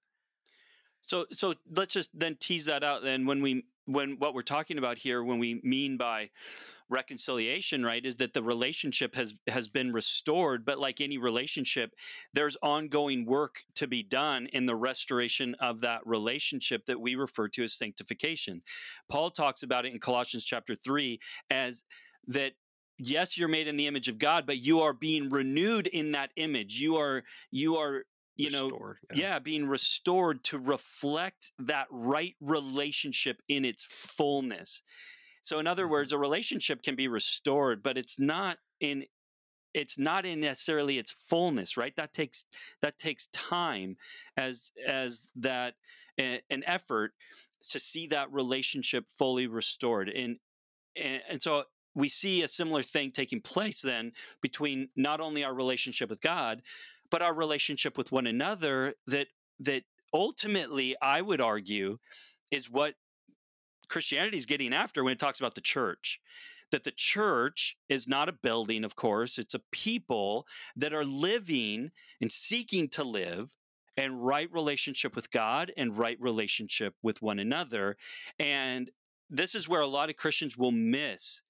[1.03, 4.79] So so let's just then tease that out then when we when what we're talking
[4.79, 6.31] about here when we mean by
[6.89, 11.95] reconciliation right is that the relationship has has been restored but like any relationship
[12.35, 17.49] there's ongoing work to be done in the restoration of that relationship that we refer
[17.49, 18.63] to as sanctification.
[19.09, 21.85] Paul talks about it in Colossians chapter 3 as
[22.27, 22.53] that
[22.99, 26.33] yes you're made in the image of God but you are being renewed in that
[26.37, 26.81] image.
[26.81, 28.05] You are you are
[28.37, 29.39] you know restored, yeah.
[29.39, 34.83] being restored to reflect that right relationship in its fullness
[35.43, 35.91] so in other Mhm.
[35.91, 39.07] words a relationship can be restored but it's not in
[39.73, 42.45] it's not in necessarily its fullness right that takes
[42.83, 43.97] that takes time
[44.37, 45.75] as as that
[46.19, 47.15] a- an effort
[47.69, 50.39] to see that relationship fully restored and
[50.97, 51.65] and, and so
[51.95, 56.63] we see a similar thing taking place then between not only our relationship with God
[57.11, 61.99] but our relationship with one another that that ultimately I would argue
[62.51, 62.95] is what
[63.89, 66.21] Christianity is getting after when it talks about the church.
[66.71, 70.47] That the church is not a building, of course, it's a people
[70.77, 73.57] that are living and seeking to live
[73.97, 77.97] in right relationship with God and right relationship with one another.
[78.39, 78.91] And
[79.29, 81.43] this is where a lot of Christians will miss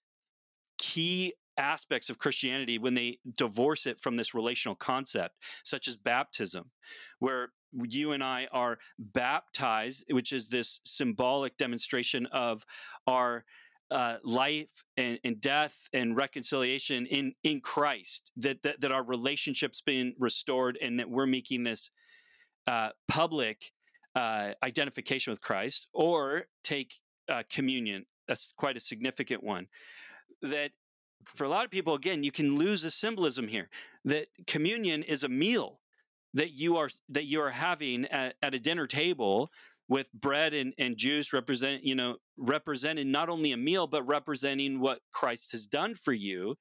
[0.79, 6.71] key aspects of Christianity when they divorce it from this relational concept, such as baptism,
[7.19, 7.53] where
[7.85, 12.65] you and I are baptized, which is this symbolic demonstration of
[13.07, 13.45] our
[13.91, 18.33] uh, life and, and death and reconciliation in in Christ.
[18.37, 21.91] That, that that our relationship's been restored, and that we're making this
[22.67, 23.73] uh, public
[24.15, 25.89] uh, identification with Christ.
[25.93, 26.95] Or take
[27.29, 28.07] uh, communion.
[28.27, 29.67] That's quite a significant one.
[30.43, 30.71] That
[31.35, 33.69] for a lot of people, again, you can lose the symbolism here.
[34.05, 35.81] That communion is a meal
[36.35, 39.51] that you are that you are having at, at a dinner table
[39.89, 44.79] with bread and, and juice represent you know representing not only a meal but representing
[44.81, 46.55] what christ has done for you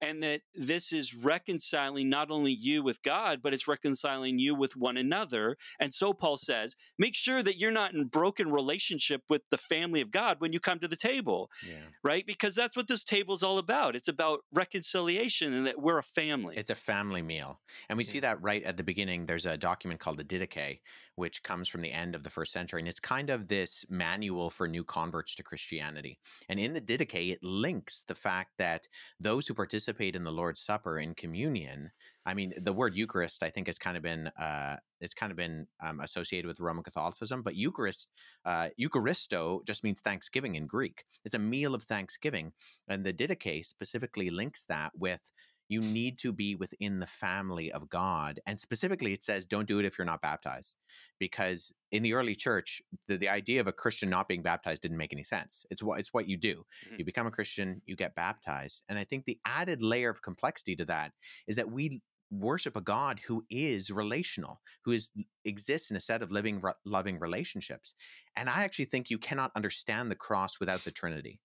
[0.00, 4.76] and that this is reconciling not only you with god but it's reconciling you with
[4.76, 9.42] one another and so paul says make sure that you're not in broken relationship with
[9.50, 11.76] the family of god when you come to the table Yeah.
[12.02, 15.98] right because that's what this table is all about it's about reconciliation and that we're
[15.98, 17.60] a family It's a family meal.
[17.88, 19.26] And we see that right at the beginning.
[19.26, 20.80] There's a document called the Didache,
[21.14, 22.80] which comes from the end of the first century.
[22.80, 26.18] And it's kind of this manual for new converts to Christianity.
[26.48, 28.88] And in the Didache, it links the fact that
[29.20, 31.90] those who participate in the Lord's Supper in communion,
[32.24, 34.28] I mean, the word Eucharist, I think, has kind of been.
[34.38, 38.08] Uh, it's kind of been um, associated with Roman Catholicism, but Eucharist,
[38.44, 41.04] uh, Eucharisto, just means Thanksgiving in Greek.
[41.24, 42.52] It's a meal of Thanksgiving,
[42.88, 45.32] and the Didache specifically links that with
[45.68, 48.40] you need to be within the family of God.
[48.46, 50.74] And specifically, it says, don't do it if you're not baptized.
[51.18, 54.98] Because in the early church, the, the idea of a Christian not being baptized didn't
[54.98, 55.66] make any sense.
[55.70, 56.64] It's what, it's what you do.
[56.88, 56.98] Mhm.
[56.98, 58.84] You become a Christian, you get baptized.
[58.88, 61.12] And I think the added layer of complexity to that
[61.46, 62.00] is that we
[62.30, 65.12] worship a God who is relational, who is
[65.44, 67.94] exists in a set of living, re- loving relationships.
[68.34, 71.40] And I actually think you cannot understand the cross without the Trinity.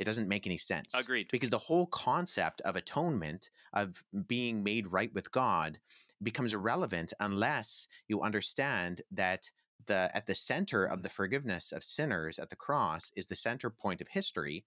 [0.00, 0.94] It doesn't make any sense.
[0.98, 1.28] Agreed.
[1.30, 5.78] Because the whole concept of atonement, of being made right with God,
[6.22, 9.50] becomes irrelevant unless you understand that
[9.86, 13.70] the at the center of the forgiveness of sinners at the cross is the center
[13.70, 14.64] point of history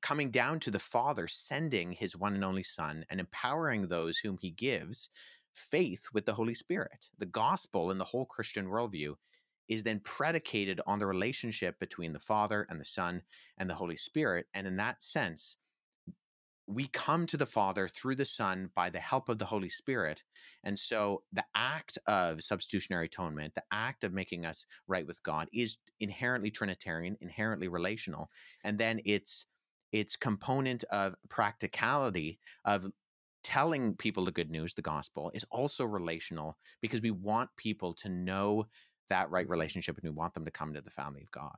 [0.00, 4.38] coming down to the father sending his one and only son and empowering those whom
[4.40, 5.08] he gives
[5.54, 9.14] faith with the holy spirit the gospel and the whole christian worldview
[9.72, 13.22] is then predicated on the relationship between the father and the son
[13.58, 15.56] and the holy spirit and in that sense
[16.66, 20.22] we come to the Father through the Son by the help of the Holy Spirit.
[20.62, 25.48] And so the act of substitutionary atonement, the act of making us right with God
[25.52, 28.30] is inherently Trinitarian, inherently relational.
[28.64, 29.46] And then it's
[29.92, 32.86] its component of practicality of
[33.42, 38.08] telling people the good news, the gospel, is also relational because we want people to
[38.08, 38.66] know
[39.08, 41.56] that right relationship and we want them to come to the family of God.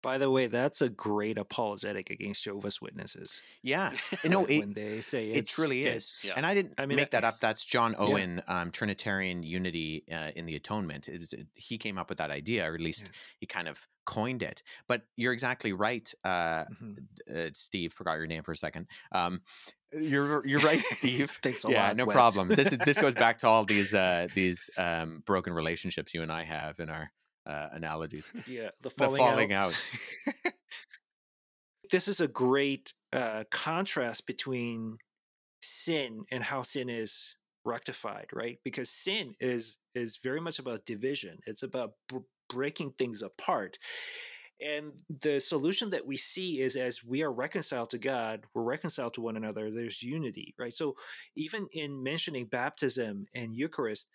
[0.00, 3.40] By the way, that's a great apologetic against Jehovah's Witnesses.
[3.64, 3.90] Yeah,
[4.24, 6.22] no, when, it, when they say it it's, truly is.
[6.24, 6.34] Yeah.
[6.36, 7.40] And I didn't I mean, make that up.
[7.40, 8.04] That's John Yeah.
[8.06, 11.08] Owen, um, Trinitarian unity uh, in the atonement.
[11.08, 13.12] Is he came up with that idea, or at least Yeah.
[13.40, 14.62] he kind of coined it.
[14.86, 16.98] But you're exactly right, uh, Mhm.
[17.34, 17.92] uh, Steve.
[17.92, 18.86] Forgot your name for a second.
[19.10, 19.42] Um,
[19.92, 21.38] you're you're right, Steve.
[21.42, 21.96] Thanks a yeah, lot.
[21.96, 22.14] no Wes.
[22.14, 22.48] problem.
[22.48, 26.32] This is this goes back to all these uh, these um, broken relationships you and
[26.32, 27.10] I have in our
[27.46, 28.30] uh, analogies.
[28.46, 29.96] yeah, the The falling, falling outs.
[31.90, 34.98] this is a great uh, contrast between
[35.62, 38.58] sin and how sin is rectified, right?
[38.64, 41.38] Because sin is is very much about division.
[41.46, 43.78] It's about br- breaking things apart.
[44.60, 49.14] And the solution that we see is as we are reconciled to God, we're reconciled
[49.14, 50.74] to one another, there's unity, right?
[50.74, 50.96] So
[51.36, 54.08] even in mentioning baptism and Eucharist,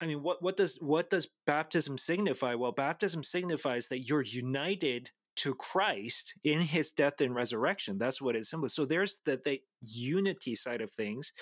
[0.00, 2.54] I mean, what, what does what does baptism signify?
[2.54, 7.98] Well, baptism signifies that you're united to Christ in his death and resurrection.
[7.98, 8.74] That's what it symbolizes.
[8.74, 11.32] So there's the, the unity side of things.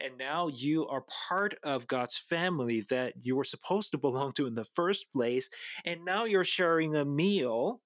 [0.00, 4.46] And now you are part of God's family that you were supposed to belong to
[4.46, 5.48] in the first place.
[5.84, 7.80] And now you're sharing a meal,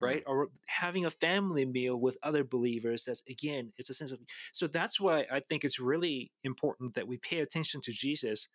[0.00, 0.06] hmm.
[0.06, 0.22] right?
[0.26, 3.04] Or having a family meal with other believers.
[3.04, 4.20] That's again, it's a sense of
[4.52, 8.48] so that's why I think it's really important that we pay attention to Jesus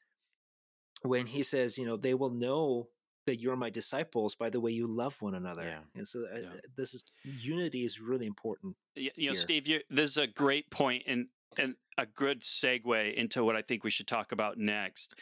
[1.03, 2.87] when he says, you know, they will know
[3.25, 5.63] that you're my disciples by the way you love one another.
[5.63, 5.79] Yeah.
[5.95, 6.49] And so uh, Yeah.
[6.75, 8.75] this is unity is really important.
[8.95, 9.33] Y- you know.
[9.33, 13.61] Steve, you, this is a great point and and a good segue into what I
[13.61, 15.13] think we should talk about next.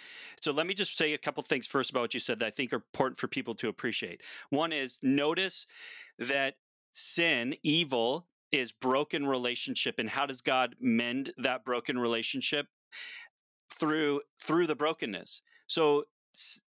[0.41, 2.49] So let me just say a couple things first about what you said that I
[2.49, 4.21] think are important for people to appreciate.
[4.49, 5.67] One is notice
[6.17, 6.55] that
[6.91, 12.65] sin, evil, is broken relationship, and how does God mend that broken relationship
[13.69, 15.43] through through the brokenness?
[15.67, 16.05] So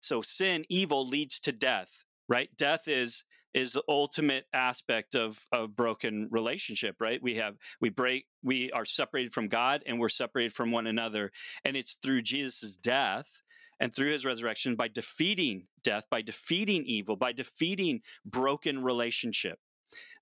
[0.05, 2.51] so sin, evil leads to death, right?
[2.57, 8.27] Death is is the ultimate aspect of of broken relationship right we have we break
[8.43, 11.31] we are separated from god and we're separated from one another
[11.65, 13.43] and it's through jesus' death
[13.81, 19.61] and through his resurrection by defeating death by defeating evil by defeating broken relationship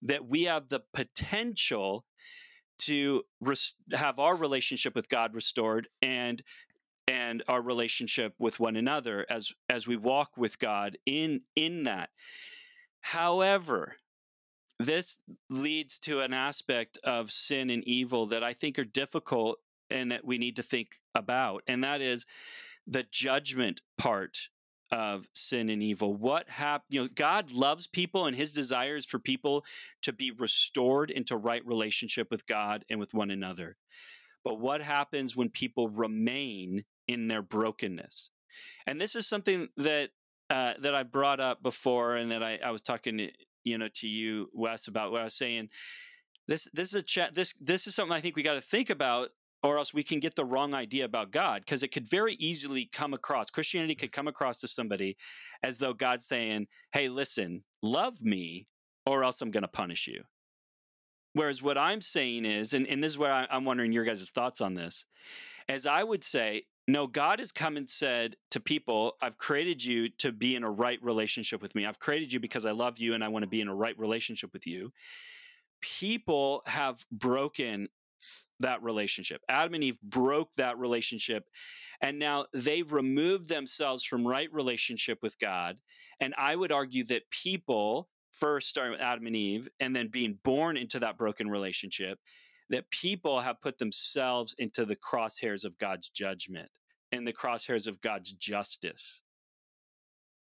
[0.02, 2.04] that we have the potential
[2.78, 6.42] to res- have our relationship with god restored and
[7.08, 12.10] and our relationship with one another as as we walk with god in in that
[13.02, 13.96] However,
[14.78, 15.18] this
[15.50, 19.58] leads to an aspect of sin and evil that I think are difficult
[19.90, 22.24] and that we need to think about, and that is
[22.86, 24.48] the judgment part
[24.90, 26.14] of sin and evil.
[26.14, 26.86] What happened?
[26.90, 29.64] You know, God loves people, and His desire is for people
[30.02, 33.76] to be restored into right relationship with God and with one another.
[34.44, 38.30] But what happens when people remain in their brokenness?
[38.86, 40.10] And this is something that
[40.50, 43.30] uh, that I brought up before, and that I, I was talking, to,
[43.64, 45.68] you know, to you, Wes, about what I was saying.
[46.46, 47.34] This this is a chat.
[47.34, 49.30] This this is something I think we got to think about,
[49.62, 52.90] or else we can get the wrong idea about God, because it could very easily
[52.92, 53.48] come across.
[53.48, 55.16] Christianity could come across to somebody
[55.62, 58.66] as though God's saying, "Hey, listen, love me,
[59.06, 60.24] or else I'm going to punish you."
[61.34, 64.30] Whereas what I'm saying is, and, and this is where I, I'm wondering your guys'
[64.30, 65.06] thoughts on this,
[65.68, 70.08] as I would say, no, God has come and said to people, I've created you
[70.18, 71.86] to be in a right relationship with me.
[71.86, 73.96] I've created you because I love you and I want to be in a right
[73.98, 74.92] relationship with you.
[75.80, 77.88] People have broken
[78.60, 79.42] that relationship.
[79.48, 81.48] Adam and Eve broke that relationship.
[82.00, 85.78] And now they removed themselves from right relationship with God.
[86.20, 90.38] And I would argue that people, first starting with Adam and Eve, and then being
[90.42, 92.18] born into that broken relationship,
[92.70, 96.70] that people have put themselves into the crosshairs of God's judgment
[97.10, 99.22] and the crosshairs of God's justice.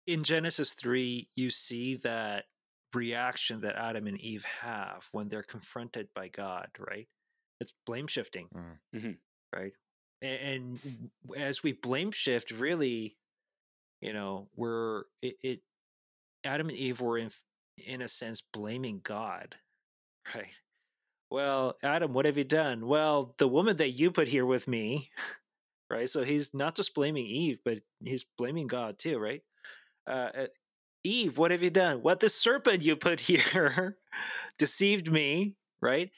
[0.06, 2.46] In Genesis 3, you see that
[2.94, 7.08] reaction that Adam and Eve have when they're confronted by God, right?
[7.60, 8.78] It's blame shifting, Mm.
[8.94, 9.18] Mhm.
[9.54, 9.72] right?
[10.22, 13.16] A- And, as we blame shift, really,
[14.00, 15.62] you know, we're it, it
[16.42, 17.30] Adam and Eve were in
[17.86, 19.56] in a sense blaming God,
[20.34, 20.48] right?
[21.30, 22.86] Well, Adam, what have you done?
[22.86, 25.10] Well, the woman that you put here with me,
[25.90, 26.08] right?
[26.08, 29.42] So he's not just blaming Eve, but he's blaming God too, right?
[30.06, 30.46] Uh, uh,
[31.04, 32.02] Eve, what have you done?
[32.02, 33.96] What the serpent you put here
[34.58, 36.10] deceived me, right?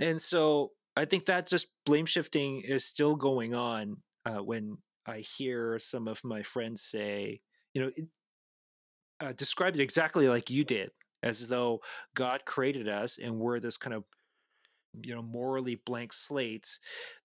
[0.00, 5.18] and so I think that just blame shifting is still going on uh, when I
[5.18, 7.40] hear some of my friends say,
[7.74, 7.90] you know,
[9.24, 10.90] uh, describe it exactly like you did,
[11.22, 11.80] as though
[12.14, 14.04] God created us and we're this kind of
[15.02, 16.78] you know morally blank slates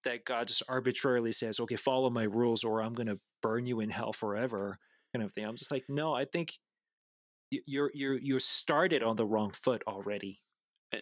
[0.04, 3.80] that God just arbitrarily says, okay, follow my rules or I'm going to burn you
[3.80, 4.80] in hell forever,
[5.14, 5.46] kind of thing.
[5.46, 6.58] I'm just like, no, I think
[7.52, 10.42] you're you're you're started on the wrong foot already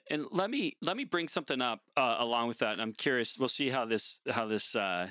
[0.09, 2.73] and let me let me bring something up uh, along with that.
[2.73, 3.37] And I'm curious.
[3.37, 5.07] We'll see how this how this uh,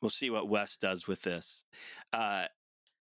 [0.00, 1.64] we'll see what Wes does with this.
[2.12, 2.44] Uh,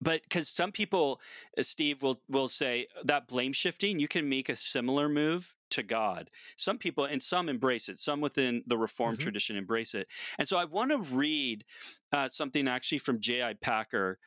[0.00, 1.20] but because some people,
[1.56, 5.82] uh, Steve will will say that blame shifting, you can make a similar move to
[5.82, 6.30] God.
[6.56, 7.98] Some people and some embrace it.
[7.98, 9.24] Some within the Reformed mm-hmm.
[9.24, 10.08] tradition embrace it.
[10.38, 11.64] And so I want to read
[12.12, 13.54] uh, something actually from J.I.
[13.54, 14.18] Packer.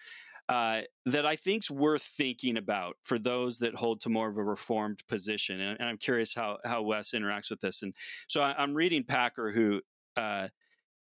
[0.49, 4.43] Uh, that I think's worth thinking about for those that hold to more of a
[4.43, 7.83] reformed position, and, and I'm curious how how Wes interacts with this.
[7.83, 7.95] And
[8.27, 9.79] so I, am reading Packer, who
[10.17, 10.49] uh,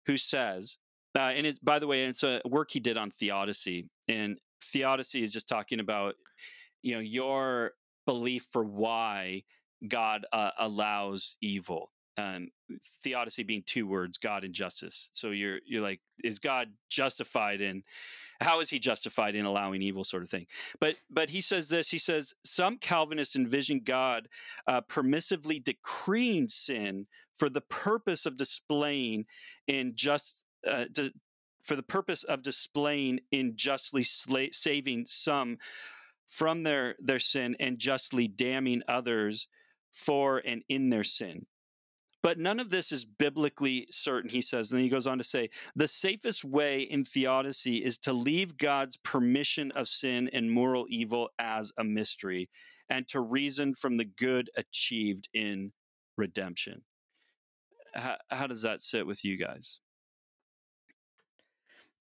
[0.06, 0.80] who says,
[1.16, 5.24] uh, and it's by the way, it's a work he did on theodicy, and theodicy
[5.24, 6.16] is just talking about
[6.82, 7.74] you know your
[8.06, 9.44] belief for why
[9.88, 11.92] God uh, allows evil.
[12.20, 12.50] Um,
[13.04, 15.10] theodicy being two words, God and justice.
[15.14, 17.84] So you're you're like, is God justified in?
[18.42, 20.48] How is he justified in allowing evil, sort of thing?
[20.80, 21.90] But but he says this.
[21.90, 24.30] He says some Calvinists envision God
[24.66, 27.06] uh, permissively decreeing sin
[27.36, 29.26] for the purpose of displaying
[29.68, 31.12] in just uh, to,
[31.68, 35.58] for the purpose of displaying in justly sla- saving some
[36.26, 39.48] from their their sin and justly damning others
[39.92, 41.46] for and in their sin.
[42.24, 44.72] But none of this is biblically certain, he says.
[44.72, 48.58] And then he goes on to say the safest way in theodicy is to leave
[48.58, 52.50] God's permission of sin and moral evil as a mystery
[52.90, 55.74] and to reason from the good achieved in
[56.18, 56.84] redemption.
[57.94, 59.80] How, how does that sit with you guys?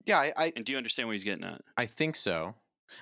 [0.06, 1.60] Yeah, I, I and do you understand what he's getting at?
[1.76, 2.54] I think so.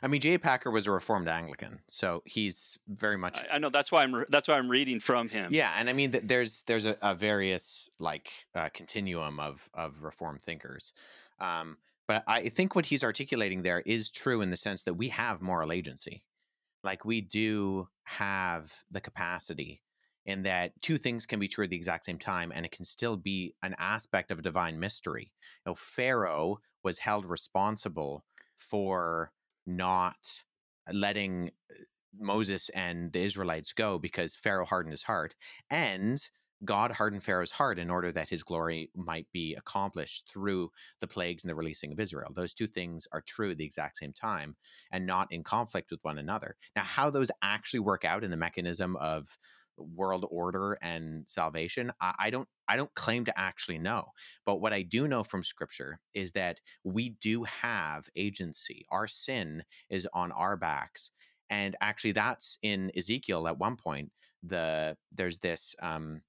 [0.02, 0.38] I mean, J.
[0.38, 3.38] Packer was a Reformed Anglican, so he's very much.
[3.40, 5.50] I, I know that's why I'm that's why I'm reading from him.
[5.52, 10.40] Yeah, and I mean, there's there's a, a various like uh, continuum of of Reformed
[10.40, 10.94] thinkers,
[11.38, 11.76] um,
[12.08, 15.42] but I think what he's articulating there is true in the sense that we have
[15.42, 16.22] moral agency,
[16.82, 19.82] like we do have the capacity
[20.26, 22.84] in that two things can be true at the exact same time and it can
[22.84, 25.32] still be an aspect of divine mystery.
[25.64, 29.32] You know, Pharaoh was held responsible for
[29.66, 30.44] not
[30.92, 31.74] letting uh,
[32.18, 35.34] Moses and the Israelites go because Pharaoh hardened his heart.
[35.70, 36.18] And
[36.64, 40.70] God hardened Pharaoh's heart in order that his glory might be accomplished through
[41.00, 42.32] the plagues and the releasing of Israel.
[42.34, 44.56] Those two things are true at the exact same time
[44.90, 46.56] and not in conflict with one another.
[46.76, 49.38] Now, how those actually work out in the mechanism of
[49.76, 54.06] world order and salvation I, I, don't i don't claim to actually know.
[54.46, 58.86] But what i do know from scripture is that we do have agency.
[58.90, 61.10] Our sin is on our backs.
[61.50, 64.10] And actually that's in ezekiel at one point
[64.42, 66.20] the there's this um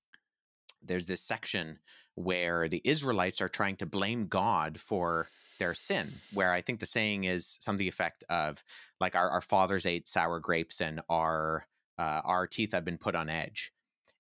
[0.82, 1.80] there's this section
[2.16, 5.28] where the israelites are trying to blame god for
[5.60, 8.64] their sin where i think the saying is some of the effect of
[9.00, 11.66] like our, our fathers ate sour grapes and our
[11.98, 13.72] uh, our teeth have been put on edge.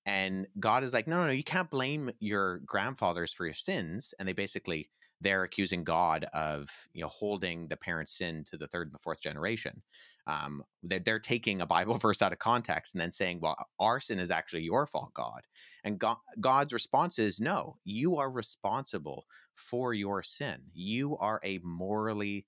[0.06, 4.14] And God is like, no, no, no, you can't blame your grandfathers for your sins.
[4.20, 4.90] And they basically
[5.22, 9.00] they're accusing God of you know holding the parent's sin to the third and the
[9.00, 9.82] fourth generation.
[10.28, 14.00] Um, they're, they're taking a Bible verse out of context and then saying, well, our
[14.00, 15.42] sin is actually your fault, God.
[15.84, 20.58] And God, God's response is, no, you are responsible for your sin.
[20.74, 22.46] You are a morally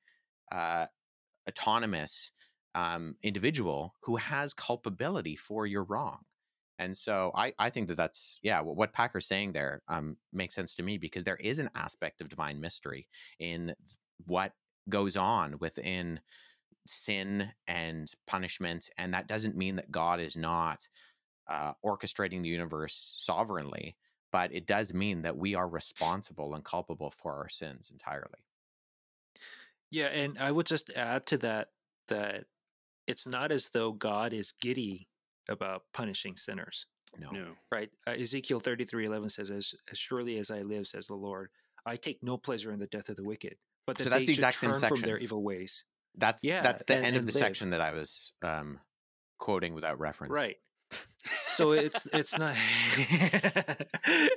[0.51, 0.88] uh,
[1.47, 2.32] autonomous
[2.78, 6.19] um, individual who has culpability for your wrong.
[6.78, 10.75] And so I, I think that that's, yeah, what, Packer's saying there um, makes sense
[10.75, 13.07] to me because there is an aspect of divine mystery
[13.39, 13.73] in
[14.28, 14.51] what
[14.88, 16.19] goes on within
[16.86, 18.91] sin and punishment.
[18.95, 20.88] And that doesn't mean that God is not
[21.49, 23.97] uh, orchestrating the universe sovereignly,
[24.32, 28.45] but it does mean that we are responsible and culpable for our sins entirely.
[29.89, 30.07] Yeah.
[30.07, 31.69] And I would just add to that
[32.07, 32.45] that
[33.08, 35.08] it's not as though God is giddy
[35.49, 36.86] about punishing sinners.
[37.18, 37.32] No.
[37.32, 37.45] no.
[37.72, 37.89] Right?
[38.05, 41.49] Uh, Ezekiel 33 11 says, as, as surely as I live, says the Lord,
[41.86, 43.55] I take no pleasure in the death of the wicked,
[43.86, 44.97] but that so that's the exact same section.
[44.97, 45.84] from their evil ways.
[46.16, 47.39] That's yeah, that's the and, end of the live.
[47.39, 48.80] section that I was um,
[49.39, 50.34] quoting without reference.
[50.34, 50.58] Right.
[51.47, 52.55] so it's it's not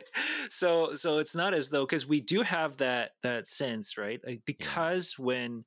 [0.51, 4.43] so so it's not as though because we do have that that sense right like
[4.45, 5.25] because yeah.
[5.25, 5.65] when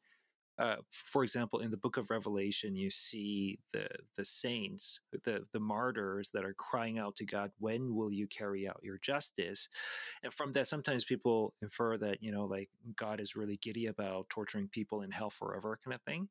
[0.59, 5.59] uh, for example, in the book of Revelation, you see the the saints, the the
[5.59, 9.67] martyrs that are crying out to God, "When will you carry out your justice?"
[10.21, 14.29] And from that, sometimes people infer that you know, like God is really giddy about
[14.29, 16.29] torturing people in hell forever, kind of thing.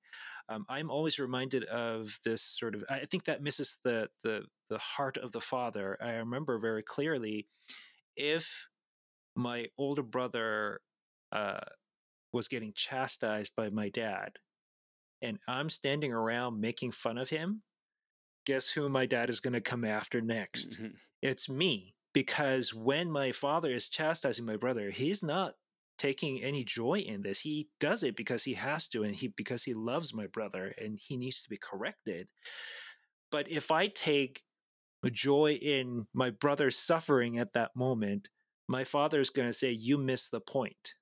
[0.49, 2.85] Um, I'm always reminded of this sort of.
[2.89, 5.99] I think that misses the the the heart of the Father.
[6.01, 7.49] I remember very clearly
[8.17, 8.69] if
[9.35, 10.81] my older brother.
[11.33, 11.61] Uh,
[12.33, 14.39] was getting chastised by my dad
[15.21, 17.63] and I'm standing around making fun of him,
[18.45, 20.81] guess who my dad is going to come after next?
[20.81, 20.99] Mhm.
[21.23, 21.95] It's me.
[22.13, 25.55] Because when my father is chastising my brother, he's not
[25.97, 27.41] taking any joy in this.
[27.41, 30.99] He does it because he has to and he because he loves my brother and
[30.99, 32.29] he needs to be corrected.
[33.31, 34.43] But if I take
[35.11, 38.29] joy in my brother's suffering at that moment,
[38.69, 40.95] my father is going to say you missed the point.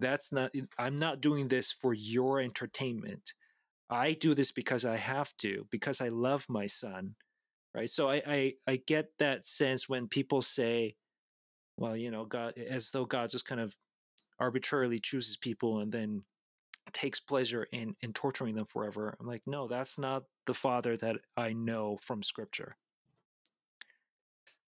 [0.00, 3.32] That's not I'm not doing this for your entertainment.
[3.90, 7.14] I do this because I have to, because I love my son.
[7.74, 7.88] Right.
[7.88, 10.96] So I, I, I get that sense when people say,
[11.78, 13.76] well, you know, God as though God just kind of
[14.38, 16.22] arbitrarily chooses people and then
[16.92, 19.16] takes pleasure in in torturing them forever.
[19.18, 22.76] I'm like, no, that's not the father that I know from scripture.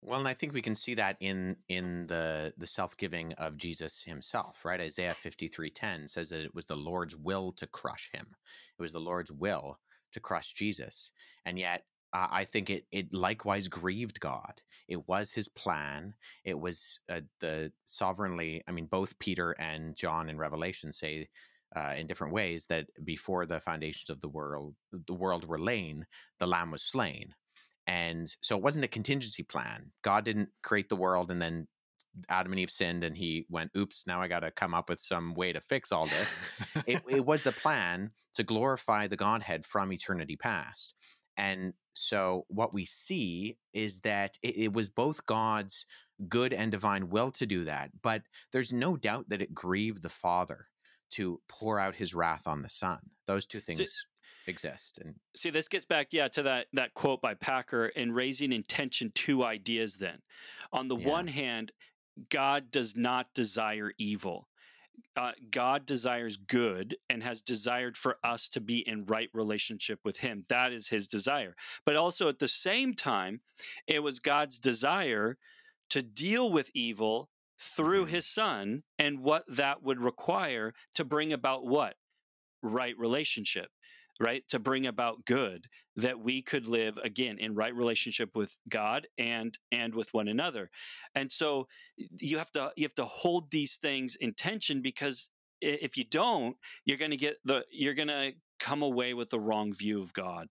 [0.07, 3.57] Well, and I think we can see that in in the the self giving of
[3.57, 4.81] Jesus himself, right?
[4.81, 8.27] Isaiah fifty three ten says that it was the Lord's will to crush him.
[8.79, 9.79] It was the Lord's will
[10.13, 11.11] to crush Jesus,
[11.47, 14.61] and yet uh, I think it it likewise grieved God.
[14.89, 16.15] It was His plan.
[16.45, 18.63] It was uh, the sovereignly.
[18.69, 21.29] I mean, both Peter and John in Revelation say.
[21.77, 26.05] Uh, in different ways, that before the foundations of the world, the world were laid,
[26.39, 27.35] the Lamb was slain
[27.87, 29.93] and so it wasn't a contingency plan.
[30.03, 31.69] God didn't create the world and then
[32.29, 35.01] Adam and Eve sinned and he went, oops, now I got to come up with
[35.01, 36.35] some way to fix all this.
[36.87, 40.95] it, it was the plan to glorify the Godhead from eternity past.
[41.37, 45.87] And so what we see is that it, it was both God's
[46.29, 47.91] good and divine will to do that.
[48.03, 48.23] But
[48.53, 50.67] there's no doubt that it grieved the Father
[51.11, 52.99] to pour out his wrath on the Son.
[53.27, 54.07] Those two things
[54.47, 54.99] exist.
[54.99, 59.11] And See, this gets back, yeah, to that that quote by Packer in raising intention
[59.13, 60.23] to ideas then.
[60.73, 61.09] On the Yeah.
[61.09, 61.73] one hand,
[62.29, 64.49] God does not desire evil.
[65.17, 70.19] Uh, God desires good and has desired for us to be in right relationship with
[70.19, 70.45] Him.
[70.49, 71.57] That is His desire.
[71.85, 73.41] But also at the same time,
[73.89, 75.37] it was God's desire
[75.91, 78.11] to deal with evil through Mhm.
[78.11, 81.97] His Son and what that would require to bring about what?
[82.63, 83.73] Right relationship
[84.21, 89.07] right to bring about good that we could live again in right relationship with god
[89.19, 90.71] and and with one another
[91.15, 95.97] and so you have to you have to hold these things in tension because if
[95.97, 99.73] you don't you're going to get the you're going to come away with the wrong
[99.73, 100.49] view of god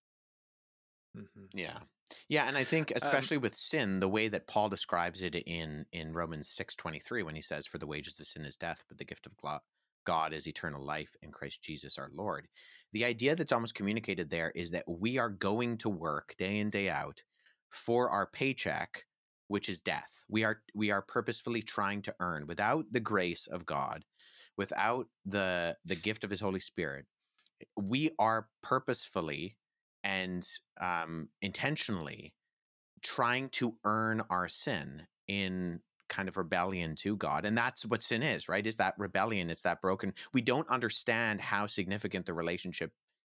[1.15, 1.49] Mhm.
[1.53, 1.83] Yeah.
[2.27, 5.85] Yeah, and I think Um, especially with sin, the way that Paul describes it in
[5.91, 9.05] in Romans 6:23 when he says for the wages of sin is death, but the
[9.05, 9.59] gift of glo-
[10.05, 12.47] God is eternal life in Christ Jesus our Lord.
[12.91, 16.69] The idea that's almost communicated there is that we are going to work day in
[16.69, 17.23] day out
[17.69, 19.05] for our paycheck,
[19.47, 20.23] which is death.
[20.29, 24.05] We are we are purposefully trying to earn without the grace of God,
[24.57, 27.05] without the the gift of his Holy Spirit.
[27.81, 29.57] We are purposefully
[30.03, 30.47] and
[30.81, 32.33] um, intentionally
[33.01, 35.79] trying to earn our sin in
[36.13, 37.45] kind of rebellion to God.
[37.45, 38.65] And that's what sin is, right?
[38.65, 39.49] Is that rebellion.
[39.49, 40.13] It's that broken.
[40.31, 42.91] We don't understand how significant the relationship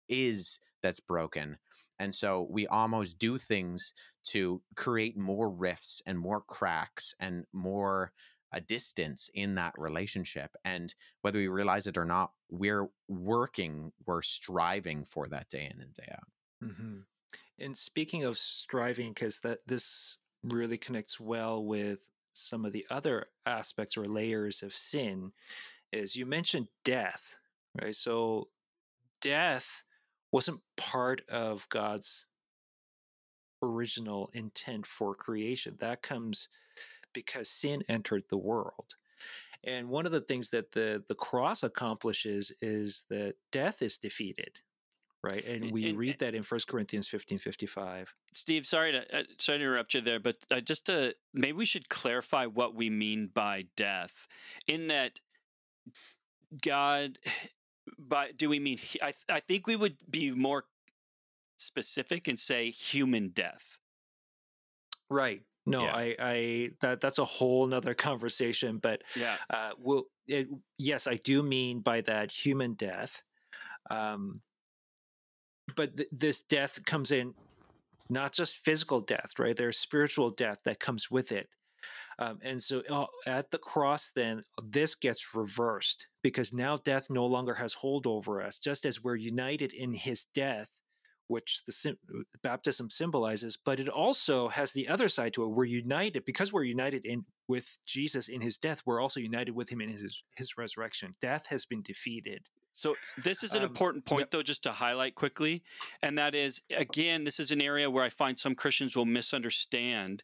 [0.09, 1.57] is that's broken.
[1.99, 3.93] And so we almost do things
[4.29, 8.11] to create more rifts and more cracks and more
[8.51, 10.55] a distance in that relationship.
[10.65, 15.79] And whether we realize it or not, we're working, we're striving for that day in
[15.81, 16.73] and day out.
[16.75, 16.97] hmm
[17.59, 21.99] And speaking of striving, because that this really connects well with
[22.33, 25.31] some of the other aspects or layers of sin,
[25.91, 27.39] is you mentioned death,
[27.81, 27.95] right?
[27.95, 28.47] So
[29.21, 29.83] death
[30.31, 32.25] wasn't part of God's
[33.61, 35.75] original intent for creation.
[35.79, 36.47] That comes
[37.13, 38.95] because sin entered the world.
[39.63, 44.61] And one of the things that the the cross accomplishes is that death is defeated,
[45.23, 45.45] right?
[45.45, 48.13] And we and- read that in 1 Corinthians 15, 55.
[48.33, 51.65] steve sorry to uh, sorry to interrupt you there but uh, just to maybe we
[51.65, 54.27] should clarify what we mean by death
[54.67, 55.19] in that
[56.63, 57.17] god
[57.99, 60.65] by do we mean I, th- I think we would be more
[61.57, 63.77] specific and say human death
[65.09, 65.41] Right.
[65.65, 65.93] No, Yeah.
[65.93, 68.77] I, I that that's a whole nother conversation.
[68.81, 70.47] But yeah uh, will it,
[70.77, 73.21] yes, I do mean by that human death.
[73.89, 74.39] Um,
[75.75, 77.33] but th- this death comes in
[78.09, 79.55] not just physical death, right?
[79.55, 81.49] There's spiritual death that comes with it.
[82.19, 87.25] Um, and so uh, at the cross, then this gets reversed because now death no
[87.25, 88.59] longer has hold over us.
[88.59, 90.69] Just as we're united in his death,
[91.27, 91.97] which the sim-
[92.43, 95.47] baptism symbolizes, but it also has the other side to it.
[95.47, 98.81] We're united because we're united in with Jesus in his death.
[98.85, 101.15] We're also united with him in his his resurrection.
[101.21, 102.43] Death has been defeated.
[102.73, 104.31] So this is an Um, important point, yep.
[104.31, 105.63] though, just to highlight quickly,
[106.01, 110.23] and that is again, this is an area where I find some Christians will misunderstand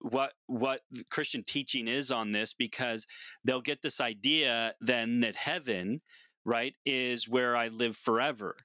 [0.00, 3.06] what what Christian teaching is on this because
[3.44, 6.02] they'll get this idea then that heaven,
[6.44, 8.56] right, is where I live forever.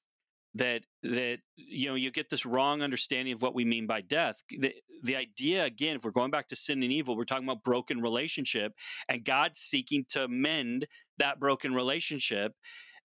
[0.55, 4.43] That that you know you get this wrong understanding of what we mean by death.
[4.49, 7.63] The, the idea again, if we're going back to sin and evil, we're talking about
[7.63, 8.73] broken relationship,
[9.09, 10.85] and God seeking to mend
[11.17, 12.53] that broken relationship.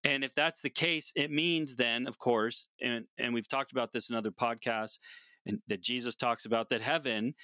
[0.04, 3.92] And if that's the case, it means then, of course, and and we've talked about
[3.92, 4.98] this in other podcasts,
[5.46, 7.34] and that Jesus talks about that heaven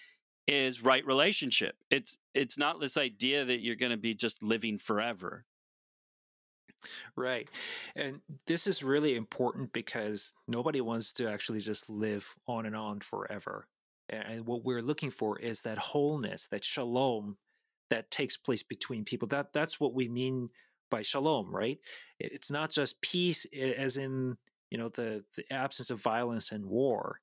[0.46, 1.76] is right relationship.
[1.90, 5.44] It's it's not this idea that you're going to be just living forever.
[7.16, 7.48] Right.
[7.96, 13.00] And this is really important because nobody wants to actually just live on and on
[13.00, 13.66] forever.
[14.10, 17.38] And what we're looking for is that wholeness, that shalom
[17.90, 19.28] that takes place between people.
[19.28, 20.50] That that's what we mean
[20.94, 21.78] by shalom, right?
[22.20, 24.36] It's not just peace as in,
[24.70, 27.18] you know, the the absence of violence and war.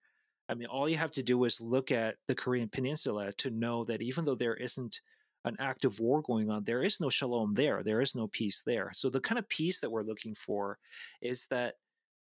[0.50, 3.86] I mean, all you have to do is look at the Korean peninsula to know
[3.86, 5.00] that even though there isn't
[5.46, 7.82] an active war going on, there is no shalom there.
[7.82, 8.92] There is no peace there.
[8.94, 10.78] So the kind of peace that we're looking for
[11.22, 11.76] is that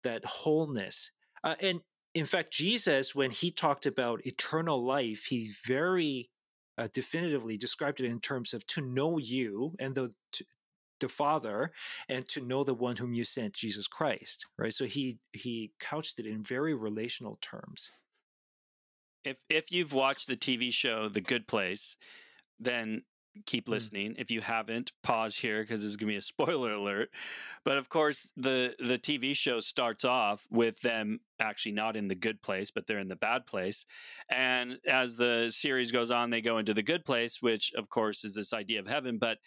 [0.04, 1.10] that wholeness.
[1.44, 1.82] Uh, and
[2.14, 6.30] in fact, Jesus, when he talked about eternal life, he very
[6.78, 10.46] uh, definitively described it in terms of to know you and the to,
[11.02, 11.74] the Father,
[12.10, 14.46] and to know the one whom you sent, Jesus Christ.
[14.58, 14.74] Right.
[14.74, 17.92] So he he couched it in very relational terms.
[19.24, 21.98] If if you've watched the TV show The Good Place,
[22.60, 23.04] then
[23.46, 23.72] keep Mm.
[23.72, 24.16] listening.
[24.18, 27.12] If you haven't, pause here because this is going to be a spoiler alert.
[27.64, 32.16] But of course, the the TV show starts off with them actually not in the
[32.16, 33.86] good place, but they're in the bad place.
[34.30, 38.24] And as the series goes on, they go into the good place, which of course
[38.26, 39.18] is this idea of heaven.
[39.20, 39.40] But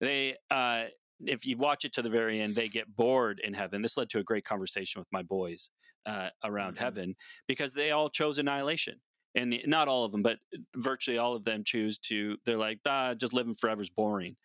[0.00, 0.86] they, uh,
[1.26, 3.82] if you watch it to the very end, they get bored in heaven.
[3.82, 5.70] This led to a great conversation with my boys
[6.06, 6.80] uh, around Mhm.
[6.80, 7.16] heaven
[7.46, 9.00] because they all chose annihilation
[9.34, 10.38] and not all of them, but
[10.76, 12.38] virtually all of them choose to.
[12.44, 14.36] They're like, ah, just living forever is boring,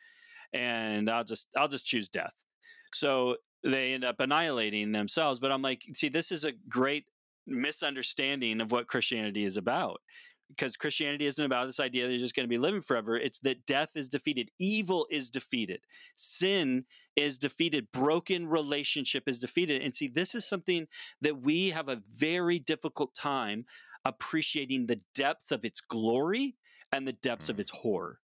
[0.53, 2.36] and I'll just I'll just choose death.
[2.93, 5.39] So they end up annihilating themselves.
[5.39, 7.05] But I'm like, see, this is a great
[7.47, 10.01] misunderstanding of what Christianity is about.
[10.49, 13.17] Because Christianity isn't about this idea that you're just going to be living forever.
[13.17, 15.81] It's that death is defeated, evil is defeated,
[16.15, 16.85] sin
[17.15, 19.81] is defeated, broken relationship is defeated.
[19.81, 20.87] And see, this is something
[21.21, 23.65] that we have a very difficult time
[24.05, 26.55] appreciating the depths of its glory
[26.93, 27.59] and the depths of Mm.
[27.59, 28.19] its horror.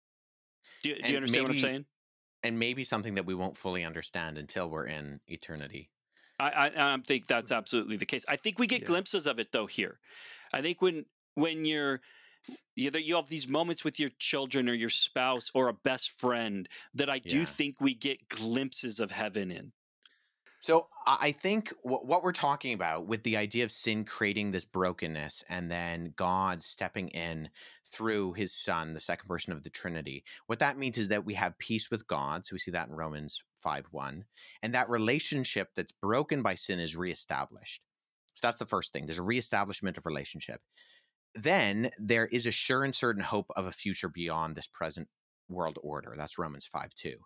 [0.82, 1.86] Do you, do you understand what I'm saying?
[2.42, 5.90] and maybe something that we won't fully understand until we're in eternity.
[6.38, 8.24] I, I, I think that's absolutely the case.
[8.28, 8.86] I think we get Yeah.
[8.86, 10.00] glimpses of it though here.
[10.52, 11.04] I think when
[11.34, 12.00] when you're
[12.76, 16.68] either you have these moments with your children or your spouse or a best friend
[16.94, 17.44] that I do Yeah.
[17.44, 19.72] think we get glimpses of heaven in.
[20.62, 24.66] So I think what, what we're talking about with the idea of sin creating this
[24.66, 27.48] brokenness and then God stepping in
[27.82, 31.32] through his son, the second person of the Trinity, what that means is that we
[31.34, 32.44] have peace with God.
[32.44, 34.24] So we see that in Romans 5 1.
[34.62, 37.80] And that relationship that's broken by sin is reestablished.
[38.34, 39.06] So that's the first thing.
[39.06, 40.60] There's a reestablishment of relationship.
[41.34, 45.08] Then there is a sure and certain hope of a future beyond this present
[45.48, 46.14] world order.
[46.16, 47.16] That's Romans 5 2.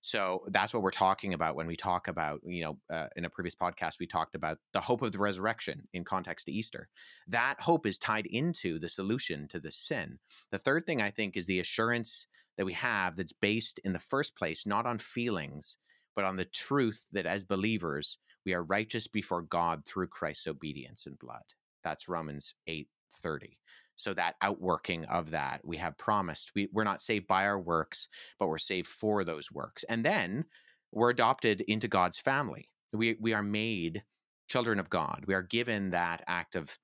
[0.00, 3.30] So that's what we're talking about when we talk about, you know, uh, in a
[3.30, 6.88] previous podcast, we talked about the hope of the resurrection in context to Easter.
[7.26, 10.18] That hope is tied into the solution to the sin.
[10.50, 12.26] The third thing I think is the assurance
[12.58, 15.78] that we have that's based in the first place, not on feelings,
[16.14, 21.06] but on the truth that as believers, we are righteous before God through Christ's obedience
[21.06, 21.44] and blood.
[21.82, 22.88] That's Romans 8
[23.22, 23.58] 30.
[23.96, 26.52] So that outworking of that, we have promised.
[26.54, 28.08] We, we're not saved by our works,
[28.38, 29.84] but we're saved for those works.
[29.88, 30.46] And then
[30.92, 32.70] we're adopted into God's family.
[32.92, 34.02] We, we are made
[34.48, 35.24] children of God.
[35.26, 36.78] We are given that act of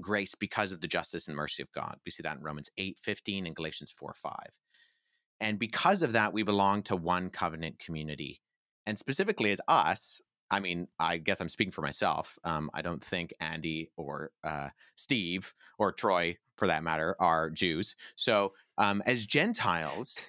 [0.00, 1.96] grace because of the justice and mercy of God.
[2.04, 4.34] We see that in Romans 8 15 and Galatians 4 5.
[5.40, 8.40] And because of that, we belong to one covenant community.
[8.86, 12.38] And specifically as us, I mean, I guess I'm speaking for myself.
[12.44, 17.96] Um, I don't think Andy or uh, Steve or Troy, for that matter, are Jews.
[18.14, 20.24] So, um, as Gentiles,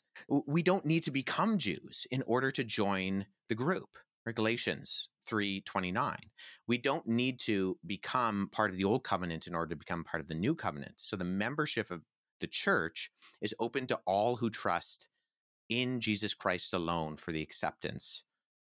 [0.47, 3.97] we don't need to become Jews in order to join the group,
[4.33, 6.17] Galatians 3:29.
[6.67, 10.21] We don't need to become part of the old covenant in order to become part
[10.21, 10.95] of the new covenant.
[10.97, 12.03] So the membership of
[12.39, 13.11] the church
[13.41, 15.07] is open to all who trust
[15.69, 18.23] in Jesus Christ alone for the acceptance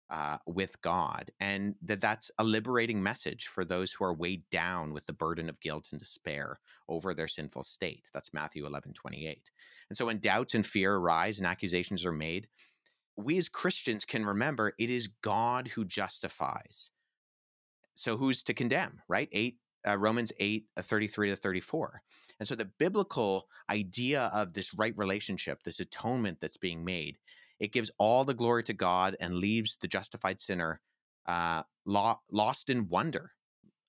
[0.09, 4.93] uh, with God, and that that's a liberating message for those who are weighed down
[4.93, 8.09] with the burden of guilt and despair over their sinful state.
[8.13, 9.51] That's Matthew 11, 28.
[9.89, 12.47] And so when doubts and fear arise and accusations are made,
[13.17, 16.91] we as Christians can remember it is God who justifies.
[17.95, 19.29] So who's to condemn, right?
[19.31, 22.01] 8 uh, Romans 8, uh, 33 to 34.
[22.39, 27.17] And so the biblical idea of this right relationship, this atonement that's being made,
[27.59, 30.81] it gives all the glory to God and leaves the justified sinner
[31.25, 33.31] uh, lo- lost in wonder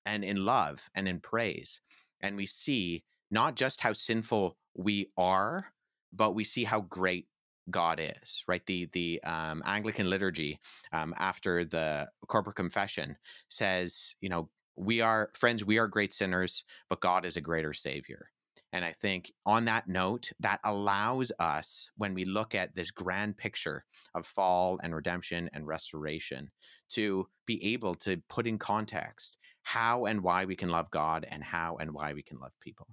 [0.05, 1.81] and in love and in praise.
[2.21, 5.73] And we see not just how sinful we are,
[6.13, 7.27] but we see how great
[7.69, 8.65] God is, right?
[8.65, 10.61] The the um, Anglican liturgy
[10.93, 13.17] um, after the corporate confession
[13.49, 17.73] says, you know, we are friends, we are great sinners, but God is a greater
[17.73, 18.29] Savior.
[18.73, 23.37] And I think on that note, that allows us, when we look at this grand
[23.37, 26.51] picture of fall and redemption and restoration,
[26.91, 31.43] to be able to put in context how and why we can love God and
[31.43, 32.89] how and why we can love people.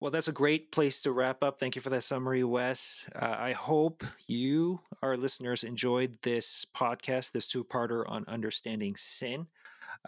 [0.00, 1.60] Well, that's a great place to wrap up.
[1.60, 3.06] Thank you for that summary, Wes.
[3.14, 9.48] Uh, I hope you, our listeners, enjoyed this podcast, this two parter on understanding sin.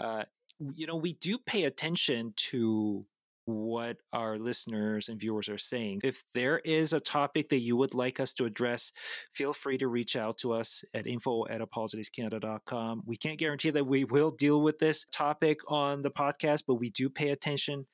[0.01, 0.23] Uh,
[0.75, 3.05] you know, we do pay attention to
[3.45, 6.01] what our listeners and viewers are saying.
[6.05, 8.93] If there is a topic that you would like us to address,
[9.33, 13.03] feel free to reach out to us at info at apologeticscanada.com.
[13.07, 16.91] We can't guarantee that we will deal with this topic on the podcast, but we
[16.91, 17.87] do pay attention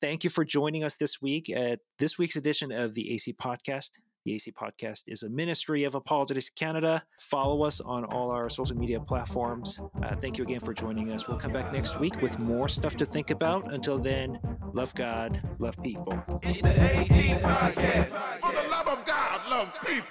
[0.00, 3.90] Thank you for joining us this week at this week's edition of the AC Podcast.
[4.24, 7.02] The AC Podcast is a ministry of Apologetics Canada.
[7.18, 9.80] Follow us on all our social media platforms.
[10.02, 11.26] Uh, thank you again for joining us.
[11.28, 13.72] We'll come back next week with more stuff to think about.
[13.72, 14.38] Until then,
[14.74, 16.20] love God, love people.
[16.42, 18.40] It's the AC Podcast.
[18.40, 20.04] For the love of God, love people.